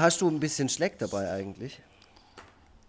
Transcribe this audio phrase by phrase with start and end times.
[0.00, 1.80] Hast du ein bisschen Schleck dabei eigentlich?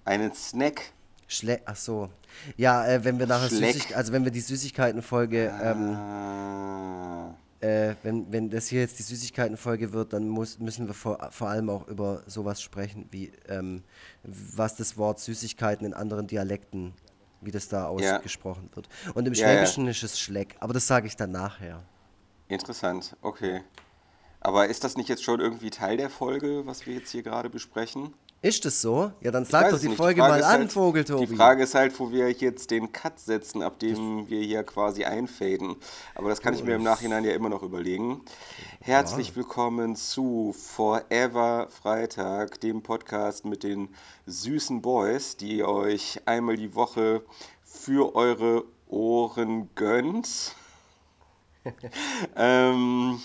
[0.05, 0.91] Einen Snack?
[1.27, 2.09] Schle ach so.
[2.57, 3.73] Ja, äh, wenn wir nachher Schleck.
[3.73, 9.03] Süßig also wenn wir die Süßigkeitenfolge, ähm, Ah, äh, wenn, wenn das hier jetzt die
[9.03, 13.83] Süßigkeitenfolge wird, dann muss, müssen wir vor, vor allem auch über sowas sprechen, wie ähm,
[14.23, 16.93] was das Wort Süßigkeiten in anderen Dialekten,
[17.41, 17.87] wie das da Ja.
[18.17, 18.87] ausgesprochen wird.
[19.13, 19.53] Und im Ja, ja.
[19.53, 21.83] Schwäbischen ist es Schleck, aber das sage ich dann nachher.
[22.47, 23.61] interessant, okay.
[24.49, 27.51] Aber ist das nicht jetzt schon irgendwie Teil der Folge, was wir jetzt hier gerade
[27.51, 28.15] besprechen?
[28.41, 29.11] Ist das so?
[29.21, 29.97] Ja, dann sag doch es die nicht.
[29.97, 31.27] Folge Frage mal an, halt, Vogeltobi.
[31.27, 35.05] Die Frage ist halt, wo wir jetzt den Cut setzen, ab dem wir hier quasi
[35.05, 35.75] einfaden.
[36.15, 38.21] Aber das kann ich mir im Nachhinein ja immer noch überlegen.
[38.81, 43.89] Herzlich willkommen zu Forever Freitag, dem Podcast mit den
[44.25, 47.21] süßen Boys, die euch einmal die Woche
[47.63, 50.55] für eure Ohren gönnt.
[52.35, 53.19] ähm,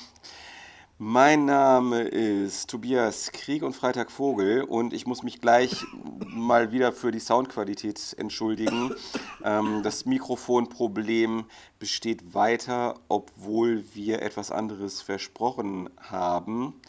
[0.99, 5.85] mein Name ist Tobias Krieg und Freitag Vogel und ich muss mich gleich
[6.27, 8.95] mal wieder für die Soundqualität entschuldigen.
[9.43, 11.47] Ähm, das Mikrofonproblem
[11.81, 16.81] besteht weiter, obwohl wir etwas anderes versprochen haben.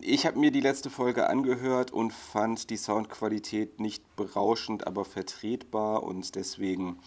[0.00, 6.04] Ich habe mir die letzte Folge angehört und fand die Soundqualität nicht berauschend, aber vertretbar
[6.04, 7.00] und deswegen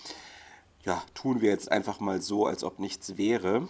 [0.83, 3.67] ja, tun wir jetzt einfach mal so, als ob nichts wäre.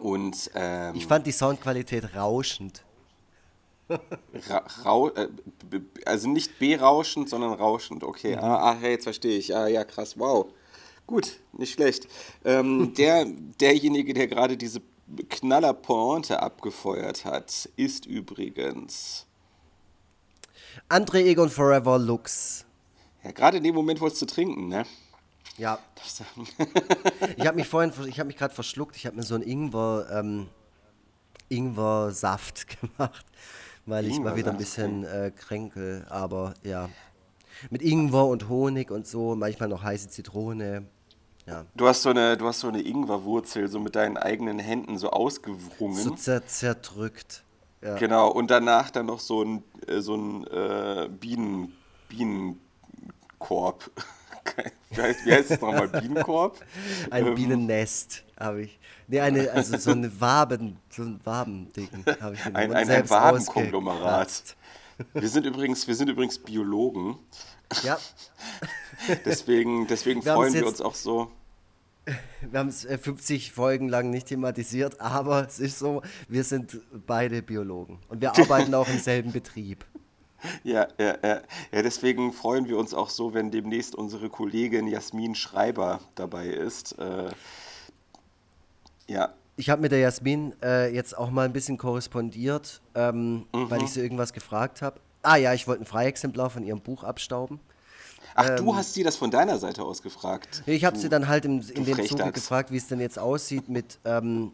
[0.00, 2.82] Und ähm, Ich fand die Soundqualität rauschend.
[4.48, 5.28] Ra rau äh,
[6.06, 8.04] also nicht berauschend, sondern rauschend.
[8.04, 9.54] Okay, ah, ah, jetzt verstehe ich.
[9.54, 10.46] Ah, ja, krass, wow.
[11.06, 12.06] Gut, nicht schlecht.
[12.44, 13.26] Ähm, der,
[13.60, 14.80] derjenige, der gerade diese
[15.28, 19.26] Knaller-Pointe abgefeuert hat, ist übrigens.
[20.88, 22.64] André Egon Forever Lux.
[23.24, 24.86] Ja, gerade in dem Moment wolltest du trinken, ne?
[25.60, 25.78] Ja,
[27.36, 28.96] ich habe mich vorhin, ich habe mich gerade verschluckt.
[28.96, 30.48] Ich habe mir so einen Ingwer, ähm,
[31.50, 33.26] Ingwer-Saft gemacht,
[33.84, 36.06] weil ich mal wieder ein bisschen äh, kränkel.
[36.08, 36.88] Aber ja,
[37.68, 40.86] mit Ingwer und Honig und so, manchmal noch heiße Zitrone.
[41.44, 44.96] Ja, du hast so eine, du hast so eine Ingwerwurzel so mit deinen eigenen Händen
[44.96, 46.02] so ausgewrungen.
[46.02, 47.44] so zer zerdrückt.
[47.82, 47.96] Ja.
[47.96, 51.76] Genau, und danach dann noch so ein, äh, so ein äh, Bienen,
[52.08, 53.90] Bienenkorb.
[54.90, 55.88] wie, heißt, wie heißt das nochmal?
[55.88, 56.58] Bienenkorb?
[57.10, 58.78] Ein Ähm, Bienennest habe ich.
[59.08, 61.88] Nee, eine, also so eine Waben, so ein Wabending
[62.20, 64.56] habe ich Ein, ein, ein Wabenkonglomerat.
[65.14, 67.18] Wir sind übrigens, wir sind übrigens Biologen.
[67.82, 67.98] Ja,
[69.24, 71.30] Deswegen, deswegen Wir freuen wir uns auch so.
[72.40, 76.78] wir haben es äh, 50 Folgen lang nicht thematisiert, aber es ist so, wir sind
[77.06, 79.84] beide Biologen und wir arbeiten auch im selben Betrieb.
[80.64, 81.40] Ja, ja, ja.
[81.72, 86.98] ja, deswegen freuen wir uns auch so, wenn demnächst unsere Kollegin Jasmin Schreiber dabei ist.
[86.98, 87.30] Äh,
[89.06, 93.70] ja, Ich habe mit der Jasmin äh, jetzt auch mal ein bisschen korrespondiert, ähm, Mhm.
[93.70, 95.00] weil ich sie irgendwas gefragt habe.
[95.22, 97.60] Ah ja, ich wollte ein Freiexemplar von ihrem Buch abstauben.
[98.34, 98.56] Ach, Ähm.
[98.56, 100.62] du hast sie das von deiner Seite aus gefragt.
[100.66, 103.68] Ich habe sie dann halt im, in dem Zuge gefragt, wie es denn jetzt aussieht
[103.68, 104.52] mit, ähm,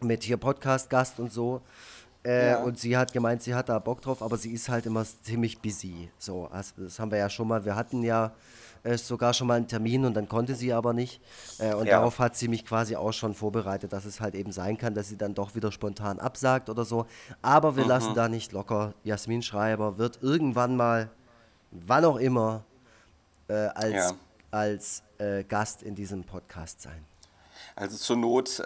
[0.00, 1.60] mit hier Podcast-Gast und so.
[2.26, 2.62] Äh, Ja.
[2.64, 5.60] Und sie hat gemeint, sie hat da Bock drauf, aber sie ist halt immer ziemlich
[5.60, 6.08] busy.
[6.18, 7.64] So, also das haben wir ja schon mal.
[7.64, 8.32] Wir hatten ja
[8.82, 11.20] äh, sogar schon mal einen Termin und dann konnte sie aber nicht.
[11.58, 11.96] Äh, und Ja.
[11.98, 15.08] darauf hat sie mich quasi auch schon vorbereitet, dass es halt eben sein kann, dass
[15.08, 17.06] sie dann doch wieder spontan absagt oder so.
[17.42, 17.88] Aber wir Mhm.
[17.90, 18.92] lassen da nicht locker.
[19.02, 21.10] Jasmin Schreiber wird irgendwann mal,
[21.72, 22.62] wann auch immer,
[23.48, 24.12] äh, als, Ja.
[24.52, 27.04] als äh, Gast in diesem Podcast sein.
[27.78, 28.64] Also zur Not äh,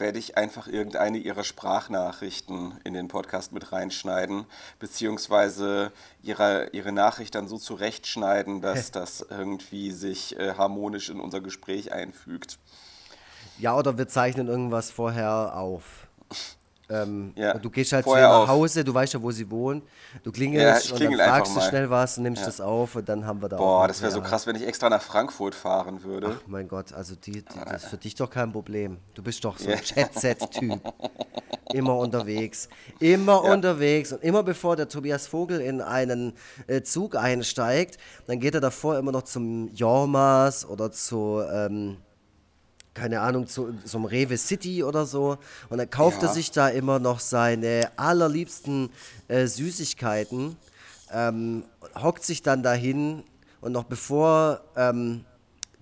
[0.00, 4.44] werde ich einfach irgendeine ihrer Sprachnachrichten in den Podcast mit reinschneiden,
[4.80, 11.40] beziehungsweise ihre, ihre Nachricht dann so zurechtschneiden, dass das irgendwie sich äh, harmonisch in unser
[11.40, 12.58] Gespräch einfügt.
[13.60, 16.08] Ja, oder wir zeichnen irgendwas vorher auf.
[16.90, 18.48] Ähm, Ja, und du gehst halt zu vorher ihr nach auf.
[18.48, 19.82] Hause, du weißt ja, wo sie wohnen.
[20.22, 22.96] Du Ja, klingelst ich und dann klingel fragst du schnell was und nimmst das auf
[22.96, 25.02] und dann haben wir da auch Boah, das wäre so krass, wenn ich extra nach
[25.02, 26.36] Frankfurt fahren würde.
[26.36, 28.98] Ach mein Gott, also die, die, das ist für dich doch kein Problem.
[29.14, 30.80] Du bist doch so ein Jet-Set-Typ.
[31.72, 32.68] Immer unterwegs.
[32.98, 33.52] Immer Ja.
[33.52, 34.12] unterwegs.
[34.12, 36.32] Und immer bevor der Tobias Vogel in einen
[36.66, 41.98] äh, Zug einsteigt, dann geht er davor immer noch zum Jormas oder zu, ähm,
[43.00, 45.38] keine Ahnung, zu so einem Rewe City oder so.
[45.70, 46.34] Und dann kauft er Ja.
[46.34, 48.90] sich da immer noch seine allerliebsten
[49.28, 50.56] äh, Süßigkeiten,
[51.10, 51.64] ähm,
[52.00, 53.24] hockt sich dann dahin
[53.62, 55.24] und noch bevor ähm,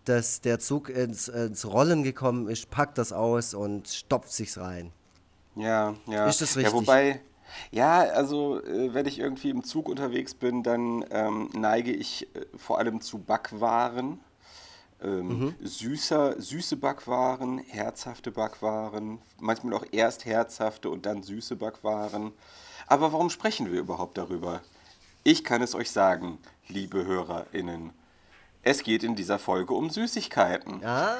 [0.04, 4.92] das, der Zug ins, ins Rollen gekommen ist, packt das aus und stopft sich's rein.
[5.56, 6.28] Ja, ja.
[6.28, 6.72] Ist das Ja, richtig?
[6.72, 7.20] wobei,
[7.72, 12.46] ja, also äh, wenn ich irgendwie im Zug unterwegs bin, dann ähm, neige ich äh,
[12.56, 14.20] vor allem zu Backwaren.
[15.02, 15.54] Ähm, Mhm.
[15.62, 22.32] süßer, süße Backwaren, herzhafte Backwaren, manchmal auch erst herzhafte und dann süße Backwaren.
[22.88, 24.60] Aber warum sprechen wir überhaupt darüber?
[25.24, 27.90] Ich kann es euch sagen, liebe HörerInnen.
[28.62, 30.84] Es geht in dieser Folge um Süßigkeiten.
[30.84, 31.16] Ah,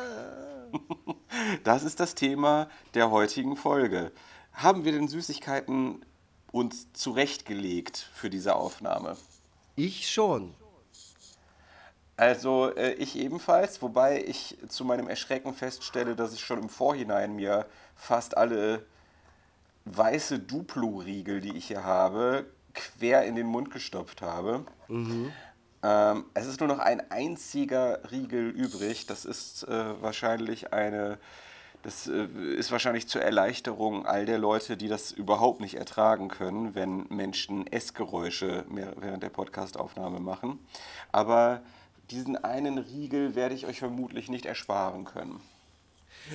[1.64, 4.12] Das ist das Thema der heutigen Folge.
[4.52, 6.04] Haben wir denn Süßigkeiten
[6.52, 9.16] uns zurechtgelegt für diese Aufnahme?
[9.76, 10.54] ich schon.
[12.18, 17.36] Also äh, ich ebenfalls, wobei ich zu meinem Erschrecken feststelle, dass ich schon im Vorhinein
[17.36, 18.84] mir fast alle
[19.84, 24.64] weiße Duplo-Riegel, die ich hier habe, quer in den Mund gestopft habe.
[25.84, 29.06] Ähm, es ist nur noch ein einziger Riegel übrig.
[29.06, 31.18] Das ist äh, wahrscheinlich eine,
[31.84, 32.26] das äh,
[32.56, 37.64] ist wahrscheinlich zur Erleichterung all der Leute, die das überhaupt nicht ertragen können, wenn Menschen
[37.68, 40.58] Essgeräusche während der Podcastaufnahme machen.
[41.12, 41.62] Aber
[42.10, 45.40] diesen einen Riegel werde ich euch vermutlich nicht ersparen können.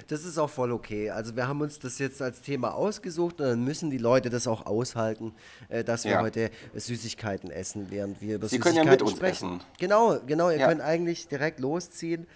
[0.07, 1.09] Das ist auch voll okay.
[1.11, 4.47] Also wir haben uns das jetzt als Thema ausgesucht und dann müssen die Leute das
[4.47, 5.33] auch aushalten,
[5.69, 6.21] äh, dass wir Ja.
[6.21, 9.57] heute Süßigkeiten essen, während wir über Sie können ja Süßigkeiten mit uns sprechen.
[9.57, 9.67] essen.
[9.79, 10.49] Genau, genau.
[10.49, 10.67] Ihr Ja.
[10.67, 12.27] könnt eigentlich direkt losziehen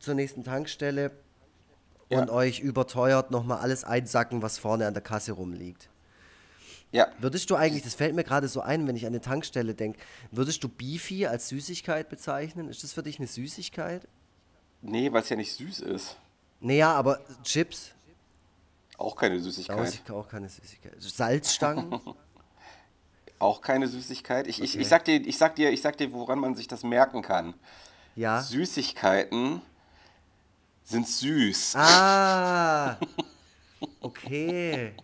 [0.00, 1.10] zur nächsten Tankstelle
[2.10, 2.20] Ja.
[2.20, 5.88] und euch überteuert nochmal alles einsacken, was vorne an der Kasse rumliegt.
[6.94, 9.74] Ja, Würdest du eigentlich, das fällt mir gerade so ein, wenn ich an eine Tankstelle
[9.74, 9.98] denke,
[10.30, 12.68] würdest du Beefy als Süßigkeit bezeichnen?
[12.68, 14.06] Ist das für dich eine Süßigkeit?
[14.80, 16.16] nee, weil es ja nicht süß ist.
[16.60, 17.90] Naja, aber Chips,
[18.96, 20.02] Auch keine Süßigkeit.
[20.10, 20.94] auch keine Süßigkeit.
[21.00, 22.00] Salzstangen?
[23.40, 24.46] Auch keine Süßigkeit.
[24.46, 24.82] Ich, ich, Okay.
[24.82, 27.54] ich, sag dir, ich, sag dir, ich sag dir, woran man sich das merken kann.
[28.14, 28.40] ja.
[28.40, 29.60] Süßigkeiten
[30.84, 31.74] sind süß.
[31.76, 32.96] Ah,
[34.00, 34.94] okay.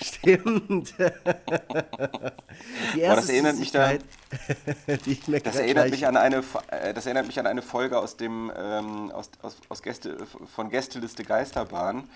[0.00, 0.94] Stimmt.
[2.94, 3.92] Die erste das erinnert mich da-
[5.44, 9.10] Das erinnert, mich an eine, äh, das erinnert mich an eine Folge aus dem, ähm,
[9.10, 10.16] aus, aus, aus Gäste,
[10.54, 12.08] von Gästeliste Geisterbahn,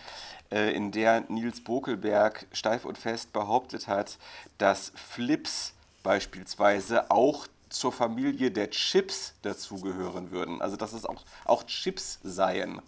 [0.51, 4.19] äh, in der Nils Bokelberg steif und fest behauptet hat,
[4.59, 10.61] dass Flips beispielsweise auch zur Familie der Chips dazugehören würden.
[10.61, 12.83] Also dass es auch, auch Chips seien.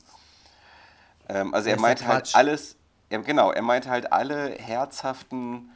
[1.28, 2.76] Ähm, also er ja halt alles,
[3.14, 5.70] er, genau, er meinte halt alle herzhaften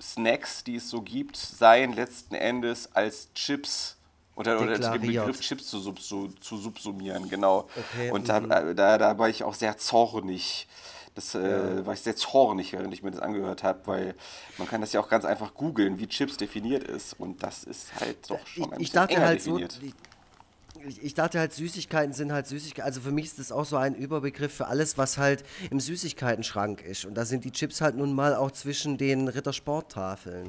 [0.00, 3.96] Snacks, die es so gibt, seien letzten Endes als Chips
[4.36, 5.26] oder, oder zu Deklariert.
[5.26, 7.68] Begriff Chips zu, subsu, zu subsumieren, genau.
[7.76, 10.68] Okay, Und da, da, da war ich auch sehr zornig.
[11.16, 14.14] Das äh, war ich sehr zornig, während ich mir das angehört habe, weil
[14.56, 17.18] man kann das ja auch ganz einfach googeln, wie Chips definiert ist.
[17.18, 19.94] Und das ist halt doch schon ich, ein ich bisschen dachte enger halt so, definiert.
[20.86, 22.86] Ich, ich dachte halt, Süßigkeiten sind halt Süßigkeiten.
[22.86, 26.82] Also für mich ist das auch so ein Überbegriff für alles, was halt im Süßigkeitenschrank
[26.82, 27.04] ist.
[27.04, 30.48] Und da sind die Chips halt nun mal auch zwischen den Rittersporttafeln.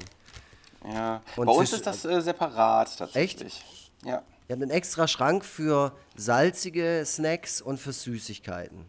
[0.92, 1.22] ja.
[1.36, 3.64] und Bei uns ist das äh, separat tatsächlich.
[4.04, 4.22] Ja.
[4.48, 8.86] Wir haben einen extra Schrank für salzige Snacks und für Süßigkeiten.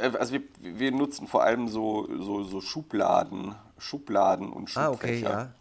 [0.00, 5.20] Äh, Also wir, wir nutzen vor allem so, so, so Schubladen, Schubladen und Ah, okay,
[5.20, 5.52] Schubfächer.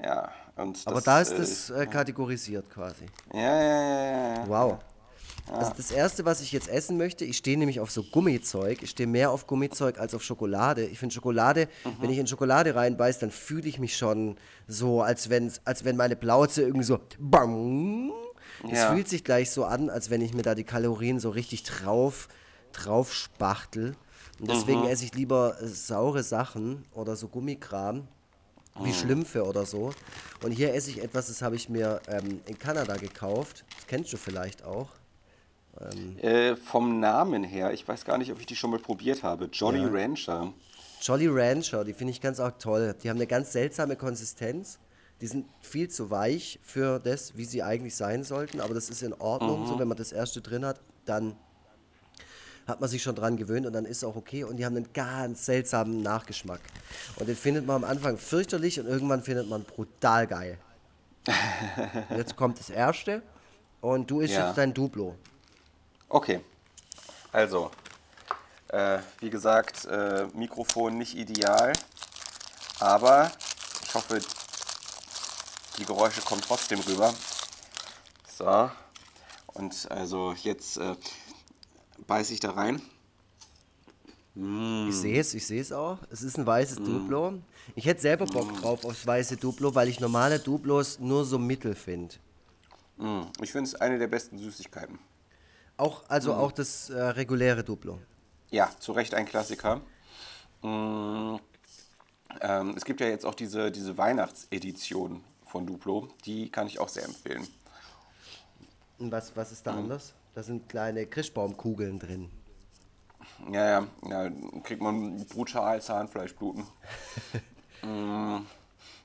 [0.00, 0.04] ja.
[0.06, 0.32] ja.
[0.56, 3.06] Und Aber das, da ist äh, das äh, kategorisiert quasi.
[3.32, 4.48] Ja, ja, ja, ja, ja.
[4.48, 4.78] Wow.
[5.52, 8.82] Also das erste, was ich jetzt essen möchte, ich stehe nämlich auf so Gummizeug.
[8.82, 10.86] Ich stehe mehr auf Gummizeug als auf Schokolade.
[10.86, 11.68] Ich finde Schokolade,
[12.00, 14.36] wenn ich in Schokolade reinbeiß, dann fühle ich mich schon
[14.66, 18.10] so, als, wenn's, als wenn meine Plauze irgendwie so bang.
[18.70, 18.92] Es Ja.
[18.92, 22.28] fühlt sich gleich so an, als wenn ich mir da die Kalorien so richtig drauf,
[22.72, 23.96] drauf spachtel.
[24.40, 28.08] Und deswegen esse ich lieber äh, saure Sachen oder so Gummikram
[28.80, 29.92] wie Schlümpfe oder so.
[30.42, 33.64] Und hier esse ich etwas, das habe ich mir ähm, in Kanada gekauft.
[33.76, 34.88] Das kennst du vielleicht auch.
[36.22, 39.46] Äh, vom Namen her, ich weiß gar nicht, ob ich die schon mal probiert habe.
[39.46, 39.88] Jolly Ja.
[39.88, 40.52] Rancher.
[41.00, 42.94] Jolly Rancher, die finde ich ganz auch toll.
[43.02, 44.78] Die haben eine ganz seltsame Konsistenz.
[45.20, 49.02] Die sind viel zu weich für das, wie sie eigentlich sein sollten, aber das ist
[49.02, 49.66] in Ordnung.
[49.66, 51.36] So, wenn man das erste drin hat, dann
[52.66, 54.44] hat man sich schon dran gewöhnt und dann ist auch okay.
[54.44, 56.60] Und die haben einen ganz seltsamen Nachgeschmack.
[57.16, 60.58] Und den findet man am Anfang fürchterlich und irgendwann findet man brutal geil.
[62.16, 63.22] Jetzt kommt das erste
[63.80, 64.48] und du isst Ja.
[64.48, 65.14] jetzt dein Duplo.
[66.08, 66.40] Okay.
[67.32, 67.70] Also,
[68.68, 71.72] äh, wie gesagt, äh, Mikrofon nicht ideal,
[72.78, 73.30] aber
[73.82, 74.20] ich hoffe,
[75.78, 77.12] die Geräusche kommen trotzdem rüber.
[78.36, 78.70] So.
[79.46, 80.94] Und also jetzt äh,
[82.06, 82.80] beiße ich da rein.
[84.88, 85.98] Ich sehe es, ich sehe es auch.
[86.10, 87.34] Es ist ein weißes Duplo.
[87.76, 91.74] Ich hätte selber Bock drauf aufs weiße Duplo, weil ich normale Duplos nur so mittel
[91.76, 92.16] finde.
[92.96, 94.98] Mm, Ich finde es eine der besten Süßigkeiten.
[95.76, 98.00] Auch, also auch das äh, reguläre Duplo.
[98.50, 99.82] Ja, zu Recht ein Klassiker.
[100.62, 101.36] Mm,
[102.40, 106.08] ähm, es gibt ja jetzt auch diese, diese Weihnachtsedition von Duplo.
[106.24, 107.46] Die kann ich auch sehr empfehlen.
[108.98, 110.14] Und was, was ist da anders?
[110.34, 112.30] Da sind kleine Christbaumkugeln drin.
[113.52, 114.30] Ja, ja, ja,
[114.62, 116.64] kriegt man brutal Zahnfleischbluten.
[117.82, 118.40] mm,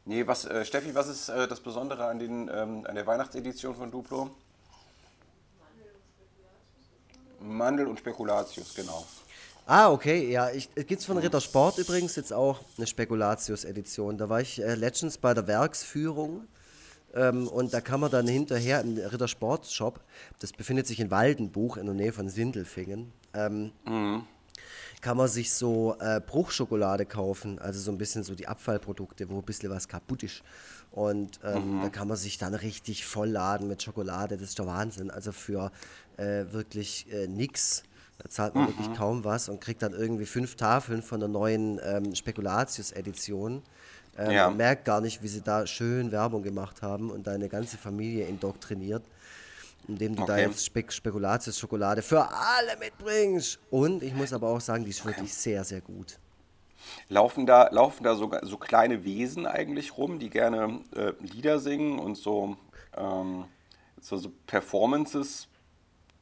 [0.09, 3.75] Nee, was, äh, Steffi, was ist äh, das Besondere an, den, ähm, an der Weihnachtsedition
[3.75, 4.31] von Duplo?
[7.39, 9.05] Mandel und Spekulatius, genau.
[9.67, 10.49] Ah, okay, ja.
[10.49, 14.17] Ich, gibt's von Ritter Sport übrigens jetzt auch eine Spekulatius-Edition.
[14.17, 16.47] Da war ich äh, letztens bei der Werksführung
[17.13, 19.99] ähm, und da kann man dann hinterher im Ritter Sport Shop,
[20.39, 24.23] das befindet sich in Waldenbuch in der Nähe von Sindelfingen, ähm, Mhm.
[25.01, 29.37] kann man sich so äh, Bruchschokolade kaufen, also so ein bisschen so die Abfallprodukte, wo
[29.39, 30.43] ein bisschen was kaputt ist.
[30.91, 35.11] Und ähm, da kann man sich dann richtig vollladen mit Schokolade, das ist der Wahnsinn.
[35.11, 35.71] Also für
[36.17, 37.83] äh, wirklich äh, nix.
[38.17, 41.79] Da zahlt man wirklich kaum was und kriegt dann irgendwie fünf Tafeln von der neuen
[41.83, 43.61] ähm, Spekulatius-Edition.
[44.19, 44.47] Ähm, Ja.
[44.49, 48.25] Man merkt gar nicht, wie sie da schön Werbung gemacht haben und deine ganze Familie
[48.27, 49.03] indoktriniert,
[49.87, 50.43] indem du da Okay.
[50.43, 53.59] jetzt Spek Spekulatius-Schokolade für alle mitbringst.
[53.71, 56.19] Und ich muss aber auch sagen, die ist wirklich sehr, sehr gut.
[57.07, 61.99] Laufen da, laufen da so, so kleine Wesen eigentlich rum, die gerne äh, Lieder singen
[61.99, 62.57] und so,
[62.97, 63.45] ähm,
[64.01, 65.47] so, so Performances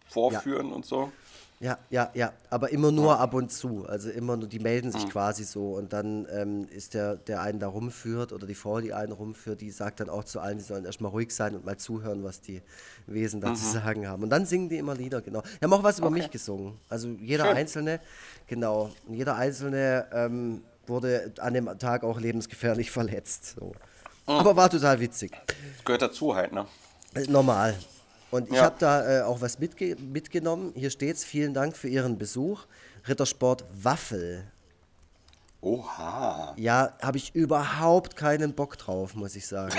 [0.08, 1.12] vorführen und so?
[1.60, 3.88] Ja, ja, ja, aber immer nur ab und zu.
[3.88, 4.92] Also immer nur, die melden Mhm.
[4.92, 8.80] sich quasi so und dann ähm, ist der, der einen da rumführt oder die Frau,
[8.80, 11.66] die einen rumführt, die sagt dann auch zu allen, die sollen erstmal ruhig sein und
[11.66, 12.62] mal zuhören, was die
[13.08, 14.22] Wesen da zu sagen haben.
[14.22, 15.42] Und dann singen die immer Lieder, genau.
[15.42, 16.16] Die haben auch was über Mhm.
[16.18, 16.24] Okay.
[16.26, 16.74] mich gesungen.
[16.90, 17.58] Also jeder Schön.
[17.58, 18.00] Einzelne,
[18.46, 18.92] genau.
[19.08, 23.56] Und jeder Einzelne ähm, wurde an dem Tag auch lebensgefährlich verletzt.
[23.60, 23.74] So.
[24.28, 24.34] Mhm.
[24.34, 25.32] Aber war total witzig.
[25.76, 26.68] Das gehört dazu halt, ne?
[27.16, 27.74] Äh, Normal.
[28.32, 28.64] Und ich Ja.
[28.64, 30.74] habe da äh, auch was mitge mitgenommen.
[30.76, 31.24] Hier steht's.
[31.24, 32.66] Vielen Dank für Ihren Besuch.
[33.08, 34.44] Rittersport Waffel.
[35.62, 36.54] Oha.
[36.58, 39.74] Ja, habe ich überhaupt keinen Bock drauf, muss ich sagen.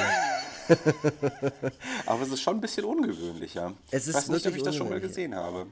[2.06, 3.74] Aber es ist schon ein bisschen ungewöhnlicher.
[3.90, 5.66] Es ich ist weiß nicht, ob ich das schon mal gesehen habe.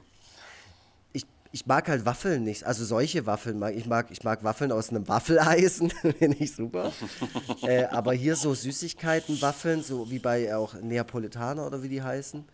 [1.13, 2.63] Ich, ich mag halt Waffeln nicht.
[2.63, 3.85] Also solche Waffeln mag ich.
[3.85, 6.91] Mag, ich mag Waffeln aus einem Waffeleisen, finde ich super.
[7.63, 12.45] äh, aber hier so Süßigkeiten-Waffeln, so wie bei auch Neapolitaner oder wie die heißen.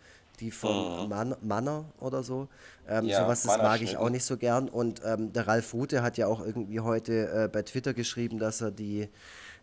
[0.44, 2.50] Die von Man Manner oder so.
[2.88, 3.10] Ähm, Mhm.
[3.10, 4.68] Ja, sowas, das mag ich auch nicht so gern.
[4.68, 8.60] Und ähm, der Ralf Rute hat ja auch irgendwie heute äh, bei Twitter geschrieben, dass
[8.60, 9.08] er die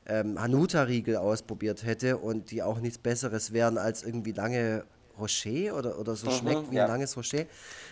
[0.06, 4.84] ähm, Hanuta-Riegel ausprobiert hätte und die auch nichts Besseres wären als irgendwie lange
[5.20, 6.84] Rocher oder, oder so schmeckt wie ja.
[6.84, 7.44] ein langes Rocher.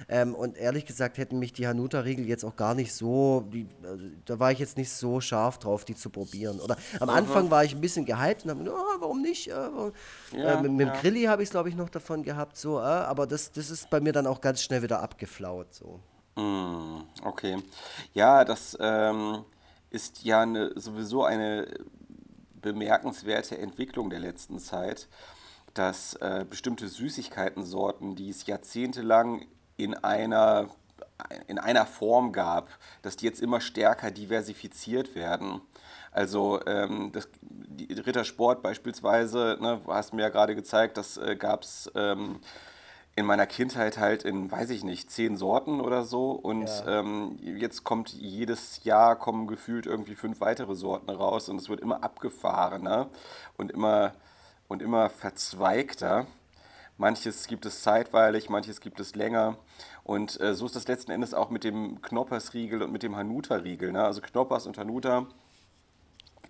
[0.09, 4.05] Ähm, und ehrlich gesagt hätten mich die Hanuta-Riegel jetzt auch gar nicht so, die, also,
[4.25, 6.61] da war ich jetzt nicht so scharf drauf, die zu probieren.
[6.61, 9.49] Oder am Anfang war ich ein bisschen gehypt und habe mir, oh, warum nicht?
[9.49, 9.93] Äh, warum?
[10.33, 10.93] Ja, äh, mit, mit ja.
[10.93, 13.71] dem Grilli habe ich es, glaube ich, noch davon gehabt, so, äh, aber das, das
[13.71, 15.73] ist bei mir dann auch ganz schnell wieder abgeflaut.
[15.75, 16.01] So.
[16.37, 17.63] Mm, Okay.
[18.15, 19.45] Ja, das ähm,
[19.91, 21.67] ist ja eine, sowieso eine
[22.61, 25.09] bemerkenswerte Entwicklung der letzten Zeit,
[25.75, 29.47] dass äh, bestimmte Süßigkeitensorten, die es jahrzehntelang
[29.77, 30.69] in einer,
[31.47, 32.69] in einer Form gab,
[33.03, 35.61] dass die jetzt immer stärker diversifiziert werden.
[36.11, 41.37] Also ähm, das, die Rittersport beispielsweise, ne, du hast mir ja gerade gezeigt, das äh,
[41.37, 42.41] gab es ähm,
[43.19, 46.31] in meiner Kindheit halt in, weiß ich nicht, zehn Sorten oder so.
[46.31, 51.69] Und ähm, jetzt kommt jedes Jahr kommen gefühlt irgendwie fünf weitere Sorten raus und es
[51.69, 53.09] wird immer abgefahrener
[53.57, 54.13] und immer,
[54.69, 56.27] und immer verzweigter.
[56.97, 59.57] Manches gibt es zeitweilig, manches gibt es länger.
[60.05, 63.93] Und äh, so ist das letzten Endes auch mit dem Knoppersriegel und mit dem Hanuta-Riegel.
[63.93, 64.05] Ne?
[64.05, 65.27] Also Knoppers und Hanuta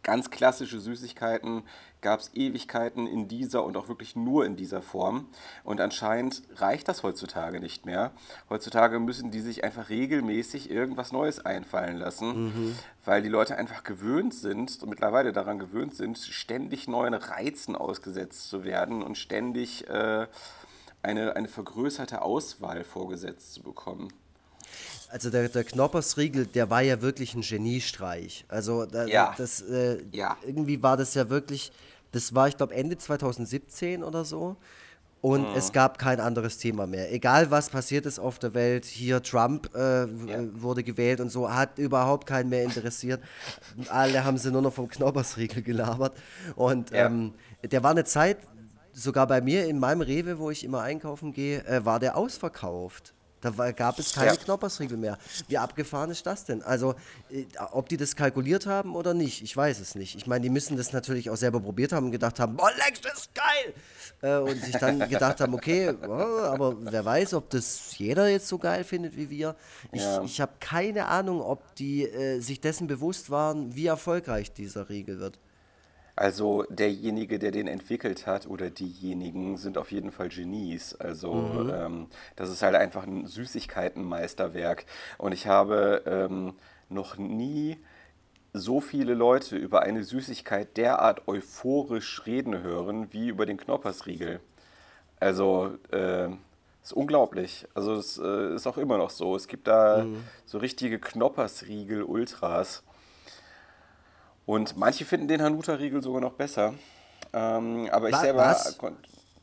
[0.02, 1.62] ganz klassische Süßigkeiten
[2.00, 5.26] gab es Ewigkeiten in dieser und auch wirklich nur in dieser Form.
[5.64, 8.12] Und anscheinend reicht das heutzutage nicht mehr.
[8.48, 14.34] Heutzutage müssen die sich einfach regelmäßig irgendwas Neues einfallen lassen, weil die Leute einfach gewöhnt
[14.34, 20.26] sind, und mittlerweile daran gewöhnt sind, ständig neuen Reizen ausgesetzt zu werden und ständig äh,
[21.02, 24.12] eine, eine vergrößerte Auswahl vorgesetzt zu bekommen.
[25.10, 28.44] Also der, der Knoppersriegel, der war ja wirklich ein Geniestreich.
[28.48, 29.34] Also da, Ja.
[29.38, 30.36] das, äh, Ja.
[30.46, 31.72] irgendwie war das ja wirklich,
[32.12, 34.56] das war ich glaube Ende 2017 oder so.
[35.20, 35.56] Und Mhm.
[35.56, 37.12] es gab kein anderes Thema mehr.
[37.12, 40.06] Egal was passiert ist auf der Welt, hier Trump äh, Ja.
[40.62, 43.20] wurde gewählt und so, hat überhaupt keinen mehr interessiert.
[43.88, 46.16] Alle haben sie nur noch vom Knoppersriegel gelabert.
[46.54, 47.06] Und Ja.
[47.06, 47.34] ähm,
[47.64, 48.38] der war eine Zeit,
[48.92, 53.12] sogar bei mir in meinem Rewe, wo ich immer einkaufen gehe, äh, war der ausverkauft.
[53.40, 54.36] Da war, gab es keine Ja.
[54.36, 55.16] Knoppersriegel mehr.
[55.46, 56.62] Wie abgefahren ist das denn?
[56.62, 56.94] Also,
[57.30, 60.16] äh, ob die das kalkuliert haben oder nicht, ich weiß es nicht.
[60.16, 63.00] Ich meine, die müssen das natürlich auch selber probiert haben und gedacht haben, boah, Lex,
[63.00, 63.74] das ist geil!
[64.22, 68.48] Äh, und sich dann gedacht haben, okay, oh, aber wer weiß, ob das jeder jetzt
[68.48, 69.54] so geil findet wie wir.
[69.92, 70.22] Ich, Ja.
[70.22, 75.20] ich habe keine Ahnung, ob die äh, sich dessen bewusst waren, wie erfolgreich dieser Riegel
[75.20, 75.38] wird.
[76.18, 80.96] Also derjenige, der den entwickelt hat oder diejenigen sind auf jeden Fall Genies.
[80.96, 84.84] Also ähm, das ist halt einfach ein Süßigkeitenmeisterwerk.
[85.18, 86.54] Und ich habe ähm,
[86.88, 87.76] noch nie
[88.52, 94.40] so viele Leute über eine Süßigkeit derart euphorisch reden hören wie über den Knoppersriegel.
[95.20, 96.30] Also, äh,
[96.82, 97.68] ist unglaublich.
[97.74, 99.36] Also, es äh, ist auch immer noch so.
[99.36, 100.24] Es gibt da mhm.
[100.46, 102.82] so richtige Knoppersriegel-Ultras.
[104.48, 106.72] Und manche finden den Hanuta-Riegel sogar noch besser.
[107.34, 108.38] Ähm, aber ich Wa selber.
[108.46, 108.78] was?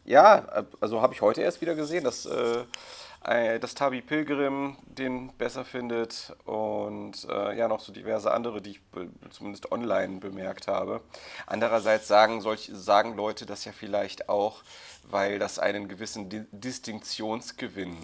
[0.03, 5.63] Ja, also habe ich heute erst wieder gesehen, dass, äh, dass Tabi Pilgrim den besser
[5.63, 8.81] findet und äh, ja, noch so diverse andere, die ich
[9.29, 11.01] zumindest online bemerkt habe.
[11.45, 14.63] Andererseits sagen, solch, sagen Leute das ja vielleicht auch,
[15.03, 17.95] weil das einen gewissen Di Distinktionsgewinn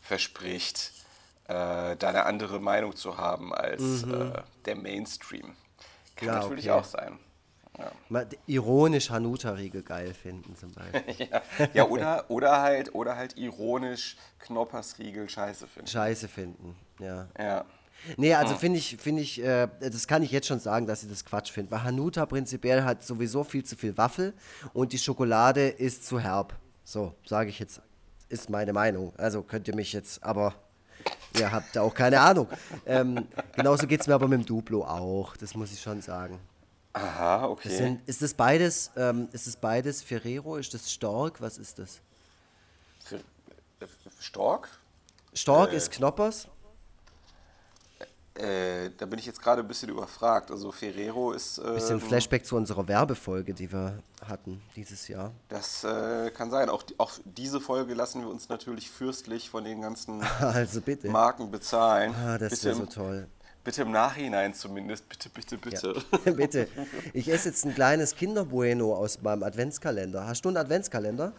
[0.00, 0.92] verspricht,
[1.46, 4.32] äh, da eine andere Meinung zu haben als Mhm.
[4.34, 5.54] äh, der Mainstream.
[6.18, 6.78] Kann Ja, natürlich okay.
[6.78, 7.18] auch sein.
[7.78, 7.92] Ja.
[8.08, 11.28] Mal ironisch Hanuta-Riegel geil finden zum Beispiel.
[11.30, 15.86] Ja, ja oder, oder, halt, oder halt ironisch Knoppersriegel scheiße finden.
[15.86, 17.28] Scheiße finden, ja.
[17.38, 17.64] Ja.
[18.16, 21.08] Nee, also finde ich, finde ich, äh, das kann ich jetzt schon sagen, dass ich
[21.08, 21.70] das Quatsch finde.
[21.70, 24.34] Weil Hanuta prinzipiell hat sowieso viel zu viel Waffel
[24.72, 26.56] und die Schokolade ist zu herb.
[26.84, 27.80] So, sage ich jetzt,
[28.28, 29.12] ist meine Meinung.
[29.16, 30.54] Also könnt ihr mich jetzt, aber
[31.38, 32.48] ihr habt da auch keine Ahnung.
[32.86, 36.38] Ähm, genauso geht es mir aber mit dem Duplo auch, das muss ich schon sagen.
[36.94, 37.68] Aha, Das okay.
[37.76, 40.56] sind, ist das beides, ähm, ist das beides Ferrero?
[40.56, 41.40] Ist das Stork?
[41.40, 42.00] Was ist das?
[44.20, 44.68] Stork?
[45.34, 45.76] Stork Äh.
[45.76, 46.48] ist Knoppers.
[48.38, 50.50] Äh, da bin ich jetzt gerade ein bisschen überfragt.
[50.50, 51.58] Also Ferrero ist.
[51.58, 55.32] Ähm, Bisschen Flashback zu unserer Werbefolge, die wir hatten dieses Jahr.
[55.48, 56.68] Das äh, kann sein.
[56.68, 60.80] Auch, auch diese Folge lassen wir uns natürlich fürstlich von den ganzen Also.
[61.04, 62.14] Marken bezahlen.
[62.14, 63.26] Ah, das wäre so toll.
[63.64, 65.08] bitte im Nachhinein zumindest.
[65.08, 65.94] Bitte, bitte, bitte.
[66.32, 66.68] Bitte.
[67.12, 70.26] Ich esse jetzt ein kleines Kinderbueno aus meinem Adventskalender.
[70.26, 71.32] Hast du einen Adventskalender?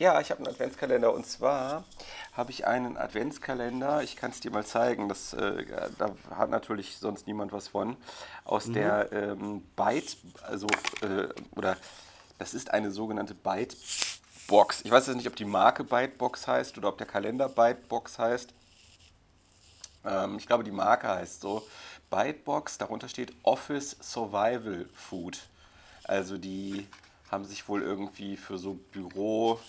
[0.00, 1.84] Ja, ich habe einen Adventskalender und zwar
[2.32, 5.66] habe ich einen Adventskalender, ich kann es dir mal zeigen, das, äh,
[5.98, 7.98] da hat natürlich sonst niemand was von,
[8.46, 10.68] aus der ähm, Byte, also,
[11.02, 11.76] äh, oder
[12.38, 14.86] das ist eine sogenannte Bytebox.
[14.86, 18.54] Ich weiß jetzt nicht, ob die Marke Bytebox heißt oder ob der Kalender Bytebox heißt.
[20.06, 21.68] Ähm, ich glaube, die Marke heißt so.
[22.08, 25.40] Bytebox, darunter steht Office Survival Food.
[26.04, 26.88] Also die
[27.30, 29.62] haben sich wohl irgendwie für so Büro-Snacks,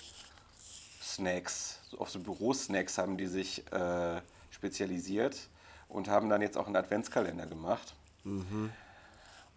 [1.97, 5.50] auf so Bürosnacks haben die sich äh, spezialisiert
[5.89, 7.93] und haben dann jetzt auch einen Adventskalender gemacht.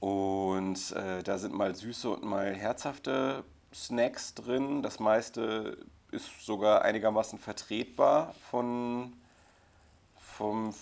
[0.00, 4.82] Und äh, da sind mal süße und mal herzhafte Snacks drin.
[4.82, 5.78] Das meiste
[6.10, 9.14] ist sogar einigermaßen vertretbar von
[10.36, 10.74] vom,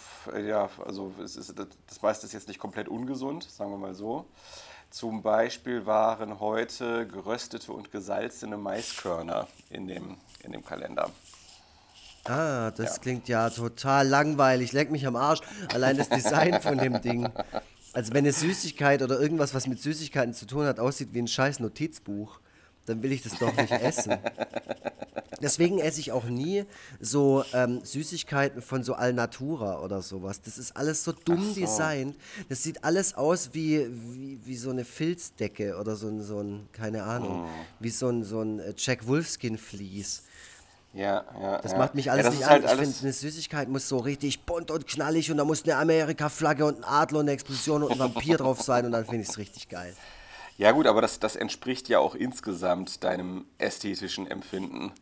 [0.46, 4.24] ja, also es ist, das meiste ist jetzt nicht komplett ungesund, sagen wir mal so.
[4.92, 11.08] Zum Beispiel waren heute geröstete und gesalzene Maiskörner in dem, in dem Kalender.
[12.24, 13.02] Ah, das Ja.
[13.02, 14.72] klingt ja total langweilig.
[14.72, 15.40] Leck mich am Arsch.
[15.72, 17.26] Allein das Design von dem Ding.
[17.94, 21.26] Also wenn eine Süßigkeit oder irgendwas, was mit Süßigkeiten zu tun hat, aussieht wie ein
[21.26, 22.38] scheiß Notizbuch,
[22.84, 24.18] dann will ich das doch nicht essen.
[25.42, 26.64] Deswegen esse ich auch nie
[27.00, 30.40] so ähm, Süßigkeiten von so Alnatura oder sowas.
[30.40, 31.60] Das ist alles so dumm so.
[31.60, 32.16] designt.
[32.48, 36.68] Das sieht alles aus wie, wie, wie so eine Filzdecke oder so ein, so ein
[36.72, 37.48] keine Ahnung,
[37.80, 40.22] wie so ein, so ein äh, Jack Wolfskin-Vlies.
[40.94, 41.58] Ja, ja.
[41.58, 41.78] Das ja.
[41.78, 42.50] macht mich ja, alles das nicht an.
[42.50, 45.76] halt ich finde, eine Süßigkeit muss so richtig bunt und knallig und da muss eine
[45.76, 49.22] Amerika-Flagge und ein Adler und eine Explosion und ein Vampir drauf sein und dann finde
[49.22, 49.94] ich es richtig geil.
[50.58, 54.92] Ja gut, aber das, das entspricht ja auch insgesamt deinem ästhetischen Empfinden.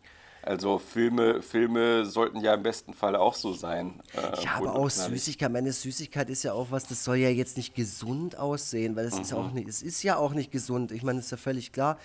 [0.42, 4.00] Also Filme, Filme sollten ja im besten Fall auch so sein.
[4.14, 4.88] äh, Ja, aber auch.
[4.90, 5.52] Süßigkeit.
[5.52, 9.18] Meine Süßigkeit ist ja auch was, das soll ja jetzt nicht gesund aussehen, weil es
[9.18, 10.92] ist auch nicht, es ist ja auch nicht gesund.
[10.92, 11.98] Ich meine, ist ja völlig klar.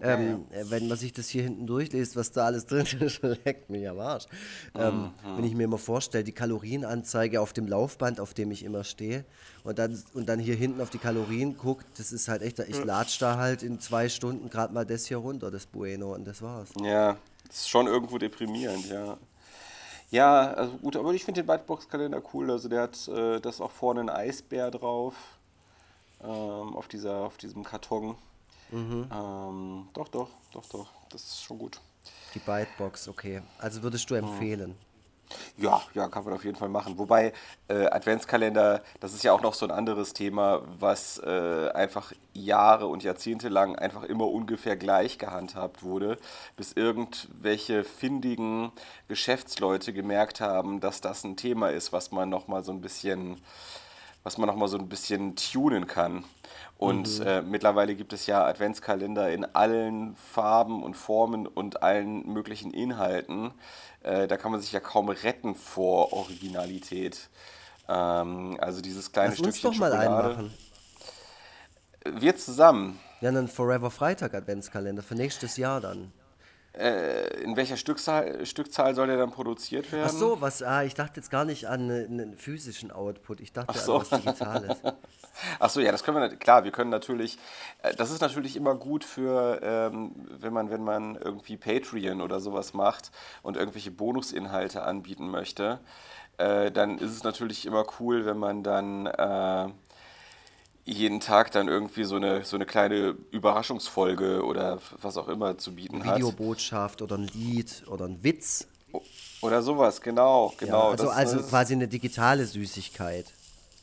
[0.00, 3.70] Ähm, äh, Wenn man sich das hier hinten durchliest, was da alles drin ist, leckt
[3.70, 4.26] mich am Arsch.
[4.74, 8.84] Ähm, wenn ich mir immer vorstelle, die Kalorienanzeige auf dem Laufband, auf dem ich immer
[8.84, 9.24] stehe,
[9.64, 12.84] und dann, und dann hier hinten auf die Kalorien guckt, das ist halt echt, ich
[12.84, 16.40] latsch da halt in zwei Stunden gerade mal das hier runter, das Bueno, und das
[16.42, 16.70] war's.
[16.82, 17.16] Ja,
[17.48, 19.18] das ist schon irgendwo deprimierend, ja.
[20.10, 22.50] Ja, also gut, aber ich finde den Whitebox-Kalender cool.
[22.50, 25.14] Also der hat äh, das auch vorne ein Eisbär drauf.
[26.22, 28.16] Ähm, auf, dieser, auf diesem Karton.
[28.72, 30.88] Ähm, doch, doch, doch, doch.
[31.10, 31.80] Das ist schon gut.
[32.34, 33.42] Die Bitebox, okay.
[33.58, 34.74] Also würdest du empfehlen?
[35.56, 36.98] Ja, ja, kann man auf jeden Fall machen.
[36.98, 37.32] Wobei
[37.68, 42.86] äh, Adventskalender, das ist ja auch noch so ein anderes Thema, was äh, einfach Jahre
[42.86, 46.16] und Jahrzehnte lang einfach immer ungefähr gleich gehandhabt wurde,
[46.56, 48.72] bis irgendwelche findigen
[49.08, 53.40] Geschäftsleute gemerkt haben, dass das ein Thema ist, was man noch mal so ein bisschen
[54.24, 56.24] was man noch mal so ein bisschen tunen kann.
[56.76, 62.72] Und äh, mittlerweile gibt es ja Adventskalender in allen Farben und Formen und allen möglichen
[62.72, 63.52] Inhalten.
[64.02, 67.28] Äh, da kann man sich ja kaum retten vor Originalität.
[67.88, 70.34] Ähm, also dieses kleine Lass uns Stückchen doch mal einen Schokolade.
[70.34, 70.54] machen.
[72.20, 73.00] Wir zusammen.
[73.20, 76.12] Ja, dann Forever Freitag Adventskalender für nächstes Jahr dann.
[76.78, 80.06] Äh, in welcher Stückzahl, Stückzahl soll der dann produziert werden?
[80.06, 83.76] Ach so, was, ah, ich dachte jetzt gar nicht an einen physischen Output, ich dachte
[83.76, 83.96] so.
[83.96, 84.78] an was Digitales.
[85.58, 87.38] Ach so, ja, das können wir, klar, wir können natürlich,
[87.82, 92.38] äh, das ist natürlich immer gut für, ähm, wenn man, wenn man irgendwie Patreon oder
[92.38, 93.10] sowas macht
[93.42, 95.80] und irgendwelche Bonusinhalte anbieten möchte,
[96.36, 99.68] äh, dann ist es natürlich immer cool, wenn man dann äh,
[100.90, 105.74] jeden Tag dann irgendwie so eine, so eine kleine Überraschungsfolge oder was auch immer zu
[105.74, 106.16] bieten hat.
[106.16, 108.66] Videobotschaft oder ein Lied oder ein Witz.
[109.42, 110.84] Oder sowas, genau, genau.
[110.86, 113.26] ja, also das- also das- quasi eine digitale Süßigkeit.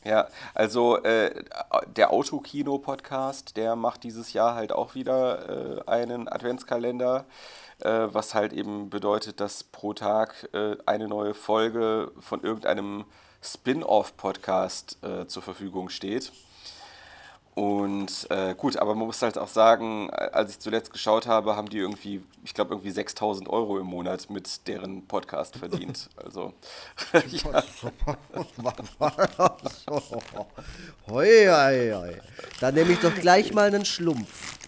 [0.04, 1.44] Ja, also äh,
[1.96, 7.24] der Autokino-Podcast, der macht dieses Jahr halt auch wieder äh, einen Adventskalender,
[7.80, 13.04] äh, was halt eben bedeutet, dass pro Tag äh, eine neue Folge von irgendeinem
[13.42, 16.32] Spin-off-Podcast äh, zur Verfügung steht.
[17.56, 21.56] Und äh, gut, aber man muss halt auch sagen, äh, als ich zuletzt geschaut habe,
[21.56, 26.10] haben die irgendwie, ich glaube, irgendwie 6000 Euro im Monat mit deren Podcast verdient.
[26.22, 26.52] Also,
[27.30, 27.62] ja.
[31.08, 32.16] Hoi, hoi, hoi.
[32.60, 34.58] Dann nehme ich doch gleich mal einen Schlumpf.